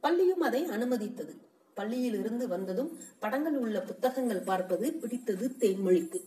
பள்ளியும் 0.00 0.40
அதை 0.40 0.62
அனுமதித்தது. 0.64 1.34
பள்ளியில் 1.74 2.18
இருந்து 2.22 2.46
வந்ததும் 2.48 2.90
படங்கள் 3.22 3.58
உள்ள 3.62 3.78
புத்தகங்கள் 3.80 4.46
பார்ப்பது 4.50 4.86
பிடித்தது 5.02 5.46
தேன்மொழிக்கு. 5.62 6.20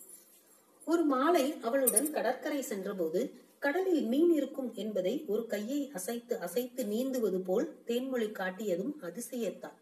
ஒரு 0.87 1.03
மாலை 1.13 1.45
அவளுடன் 1.61 2.07
கடற்கரை 2.11 2.61
சென்றபோது 2.61 3.21
கடலில் 3.59 4.03
மீன் 4.05 4.31
இருக்கும் 4.33 4.69
என்பதை 4.83 5.13
ஒரு 5.27 5.43
கையை 5.47 5.79
அசைத்து 5.93 6.33
அசைத்து 6.39 6.81
நீந்துவது 6.85 7.39
போல் 7.39 7.67
தேன்மொழி 7.87 8.27
காட்டியதும் 8.39 8.93
அதிசயத்தான். 9.07 9.77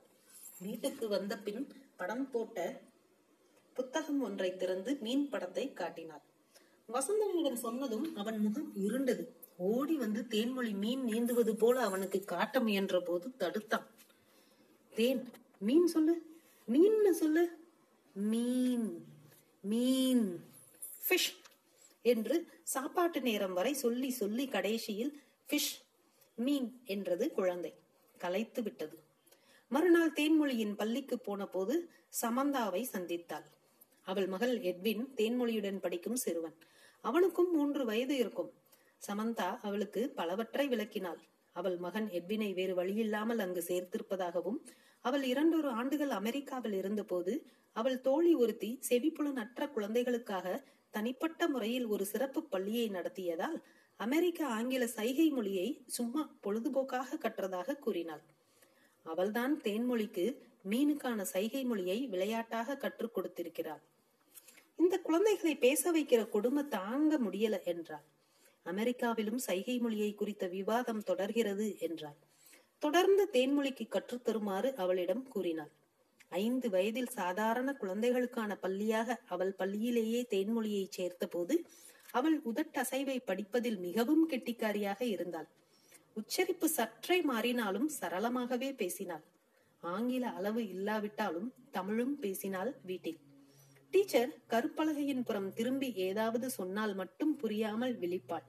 வீட்டுக்கு 0.59 1.05
வந்த 1.07 1.33
பின் 1.37 1.63
படம் 1.95 2.27
போட்ட 2.31 2.59
புத்தகம் 3.77 4.21
ஒன்றை 4.21 4.49
திறந்து 4.57 4.91
மீன் 5.01 5.25
படத்தை 5.29 5.65
காட்டினார் 5.73 6.23
வசந்தனிடம் 6.89 7.59
சொன்னதும் 7.63 8.07
அவன் 8.15 8.37
முகம் 8.39 8.69
இருண்டது. 8.85 9.23
ஓடி 9.69 9.95
வந்து 9.95 10.21
தேன்மொழி 10.33 10.73
மீன் 10.83 11.03
நீந்துவது 11.05 11.53
போல 11.55 11.75
அவனுக்கு 11.81 12.19
காட்ட 12.25 12.59
முயன்ற 12.59 12.99
போது 12.99 13.27
தடுத்தான். 13.39 13.87
தேன் 14.93 15.21
மீன் 15.59 15.87
சொல்லு. 15.87 16.25
மீன் 16.65 17.13
சொல்லு. 17.13 17.57
மீன். 18.13 19.05
மீன். 19.61 20.39
ஃபிஷ் 21.09 21.33
என்று 22.01 22.47
சாப்பாட்டு 22.63 23.21
நேரம் 23.21 23.53
வரை 23.53 23.73
சொல்லி 23.73 24.09
சொல்லி 24.09 24.47
கடைசியில் 24.47 25.21
ஃபிஷ் 25.47 25.81
மீன் 26.35 26.81
என்றது 26.85 27.31
குழந்தை. 27.31 27.73
கலைத்து 28.17 28.63
விட்டது. 28.63 29.03
மறுநாள் 29.69 30.11
தேன்மொழியின் 30.11 30.75
பள்ளிக்கு 30.75 31.19
போன 31.19 31.45
போது 31.45 31.89
சமந்தாவை 32.21 32.85
சந்தித்தாள். 32.91 33.43
அவள் 34.01 34.27
மகள் 34.27 34.59
எட்வின் 34.59 35.07
தேன்மொழியுடன் 35.15 35.79
படிக்கும் 35.79 36.15
சிறுவன். 36.15 36.55
அவனுக்கும் 37.01 37.51
மூன்று 37.51 37.85
வயது 37.85 38.17
இருக்கும். 38.17 38.53
சமந்தா 39.07 39.59
அவளுக்கு 39.61 40.09
பலவற்றை 40.09 40.69
விளக்கினாள். 40.69 41.19
அவள் 41.51 41.77
மகன் 41.77 42.09
எட்வினை 42.09 42.53
வேறு 42.53 42.83
வழியில்லாமல் 42.83 43.37
அங்கு 43.37 43.63
சேர்த்திருப்பதாகவும் 43.67 44.65
அவள் 45.05 45.23
இரண்டொரு 45.23 45.69
ஆண்டுகள் 45.69 46.09
அமெரிக்காவில் 46.09 46.73
இருந்தபோது 46.73 47.33
அவள் 47.75 48.01
தோழி 48.01 48.33
ஒருத்தி 48.33 48.69
செவிப்புலன் 48.79 49.37
அற்ற 49.37 49.69
குழந்தைகளுக்காக 49.69 50.63
தனிப்பட்ட 50.89 51.47
முறையில் 51.47 51.85
ஒரு 51.85 52.05
சிறப்பு 52.05 52.43
பள்ளியை 52.43 52.89
நடத்தியதால் 52.89 53.57
அமெரிக்க 53.99 54.39
ஆங்கில 54.47 54.87
சைகை 54.87 55.27
மொழியை 55.29 55.67
சும்மா 55.87 56.21
பொழுதுபோக்காக 56.43 57.19
கற்றதாக 57.19 57.77
கூறினாள். 57.79 58.23
அவள்தான் 59.05 59.61
தேன்மொழிக்கு 59.63 60.25
மீனுக்கான 60.69 61.21
சைகை 61.21 61.63
மொழியை 61.63 62.07
விளையாட்டாக 62.07 62.77
கற்றுக் 62.77 63.15
கொடுத்திருக்கிறாள். 63.15 63.83
இந்த 64.79 64.95
குழந்தைகளை 64.99 65.55
பேச 65.55 65.91
வைக்கிற 65.91 66.29
கொடுமை 66.29 66.63
தாங்க 66.67 67.19
முடியல 67.19 67.57
என்றாள். 67.63 68.05
அமெரிக்காவிலும் 68.65 69.41
சைகை 69.47 69.77
மொழியை 69.79 70.11
குறித்த 70.13 70.47
விவாதம் 70.47 71.03
தொடர்கிறது 71.03 71.67
என்றாள். 71.79 72.19
தொடர்ந்து 72.85 73.23
தேன்மொழிக்கு 73.33 73.85
கற்றுத்தருமாறு 73.89 74.69
அவளிடம் 74.73 75.23
கூறினாள். 75.27 75.71
ஐந்து 76.29 76.67
வயதில் 76.69 77.09
சாதாரண 77.09 77.69
குழந்தைகளுக்கான 77.73 78.51
பள்ளியாக 78.61 79.15
அவள் 79.27 79.53
பள்ளியிலேயே 79.59 80.19
தேன்மொழியை 80.33 80.83
சேர்த்த 80.89 81.25
போது 81.27 81.55
அவள் 82.11 82.37
உதட்டசைவை 82.45 83.17
படிப்பதில் 83.25 83.77
மிகவும் 83.77 84.29
கெட்டிக்காரியாக 84.29 85.01
இருந்தாள். 85.01 85.47
உச்சரிப்பு 86.13 86.67
சற்றே 86.69 87.17
மாறினாலும் 87.21 87.89
சரளமாகவே 87.99 88.69
பேசினாள். 88.75 89.23
ஆங்கில 89.83 90.25
அளவு 90.31 90.61
இல்லாவிட்டாலும் 90.67 91.49
தமிழும் 91.71 92.15
பேசினாள் 92.19 92.71
வீட்டில். 92.83 93.19
டீச்சர் 93.93 94.31
கருப்பலகையின் 94.49 95.23
புறம் 95.23 95.53
திரும்பி 95.53 95.89
ஏதாவது 95.93 96.49
சொன்னால் 96.49 96.95
மட்டும் 96.95 97.35
புரியாமல் 97.37 97.97
விழிப்பாள். 97.99 98.45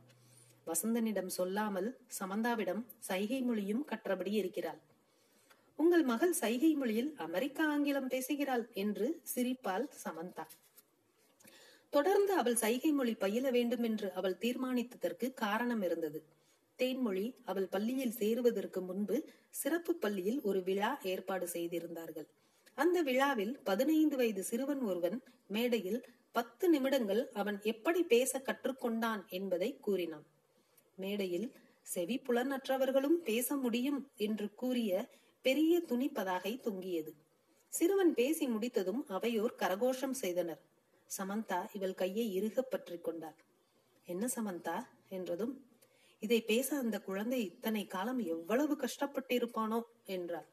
வசந்தனிடம் 0.66 1.30
சொல்லாமல் 1.38 1.88
சமந்தாவிடம் 2.18 2.82
சைகை 2.98 3.40
மொழியும் 3.42 3.84
கற்றபடி 3.84 4.32
இருக்கிறாள். 4.32 4.80
உங்கள் 5.78 6.02
மகள் 6.02 6.32
சைகை 6.32 6.70
மொழியில் 6.74 7.10
அமெரிக்க 7.16 7.58
ஆங்கிலம் 7.64 8.08
பேசுகிறாள் 8.08 8.64
என்று 8.74 9.06
சிரிப்பாள் 9.34 9.86
சமந்தா. 10.04 10.44
தொடர்ந்து 11.92 12.32
அவள் 12.34 12.56
சைகை 12.56 12.90
மொழி 12.92 13.14
பயில 13.14 13.50
வேண்டும் 13.50 13.82
என்று 13.82 14.12
அவள் 14.12 14.40
தீர்மானித்ததற்கு 14.40 15.26
காரணம் 15.34 15.82
இருந்தது. 15.82 16.20
தேன்மொழி 16.78 17.26
அவள் 17.44 17.68
பள்ளியில் 17.68 18.16
சேருவதற்கு 18.20 18.80
முன்பு 18.80 19.16
சிறப்பு 19.50 19.92
பள்ளியில் 19.94 20.40
ஒரு 20.40 20.60
விழா 20.62 20.90
ஏற்பாடு 21.02 21.46
செய்திருந்தார்கள். 21.48 22.26
அந்த 22.78 22.98
விழாவில் 23.02 23.54
பதினைந்து 23.64 24.16
வயது 24.16 24.42
சிறுவன் 24.44 24.82
ஒருவன் 24.82 25.18
மேடையில் 25.46 26.00
பத்து 26.32 26.66
நிமிடங்கள் 26.68 27.22
அவன் 27.32 27.58
எப்படி 27.62 28.02
பேச 28.04 28.38
கற்றுக்கொண்டான் 28.38 29.22
என்பதை 29.28 29.70
கூறினான். 29.80 30.26
மேடையில் 30.98 31.48
செவி 31.86 32.16
புலனற்றவர்களும் 32.18 33.18
பேச 33.24 33.56
முடியும் 33.56 34.00
என்று 34.16 34.46
கூறிய 34.54 34.92
பெரிய 35.44 35.72
துணி 35.80 36.08
பதாகை 36.08 36.52
தொங்கியது. 36.60 37.12
சிறுவன் 37.72 38.12
பேசி 38.14 38.44
முடித்ததும் 38.46 39.02
அவையோர் 39.08 39.54
கரகோஷம் 39.58 40.16
செய்தனர். 40.22 40.62
சமந்தா 41.10 41.58
இவள் 41.72 41.94
கையை 41.94 42.26
இறுக 42.34 42.62
பற்றி 42.62 42.98
கொண்டார் 42.98 43.38
என்ன 44.08 44.24
சமந்தா? 44.36 44.76
என்றதும் 45.08 45.54
இதை 46.22 46.40
பேச 46.42 46.68
அந்த 46.76 46.96
குழந்தை 47.00 47.40
இத்தனை 47.44 47.86
காலம் 47.86 48.20
எவ்வளவு 48.26 48.74
கஷ்டப்பட்டிருப்பானோ? 48.74 49.80
என்றார் 50.06 50.48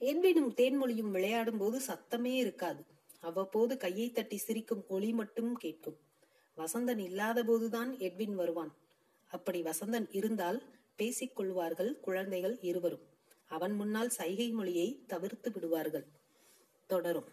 என்வினும் 0.00 0.50
தேன்மொழியும் 0.54 1.10
விளையாடும் 1.10 1.56
போது 1.56 1.78
சத்தமே 1.86 2.32
இருக்காது. 2.34 2.82
அவ்வப்போது 3.20 3.74
கையை 3.76 4.08
தட்டி 4.10 4.36
சிரிக்கும் 4.36 4.84
ஒளி 4.88 5.10
மட்டும் 5.12 5.52
கேட்கும். 5.54 5.98
வசந்தன் 6.56 6.98
இல்லாத 6.98 7.44
போதுதான் 7.44 7.96
எட்வின் 7.96 8.34
வருவான். 8.34 8.72
அப்படி 9.26 9.62
வசந்தன் 9.62 10.06
இருந்தால் 10.10 10.62
பேசிக் 10.96 11.36
கொள்வார்கள் 11.36 12.00
குழந்தைகள் 12.00 12.58
இருவரும். 12.60 13.04
அவன் 13.46 13.72
முன்னால் 13.72 14.08
சைகை 14.08 14.50
மொழியை 14.50 15.04
தவிர்த்து 15.06 15.52
விடுவார்கள். 15.52 16.06
தொடரும். 16.86 17.28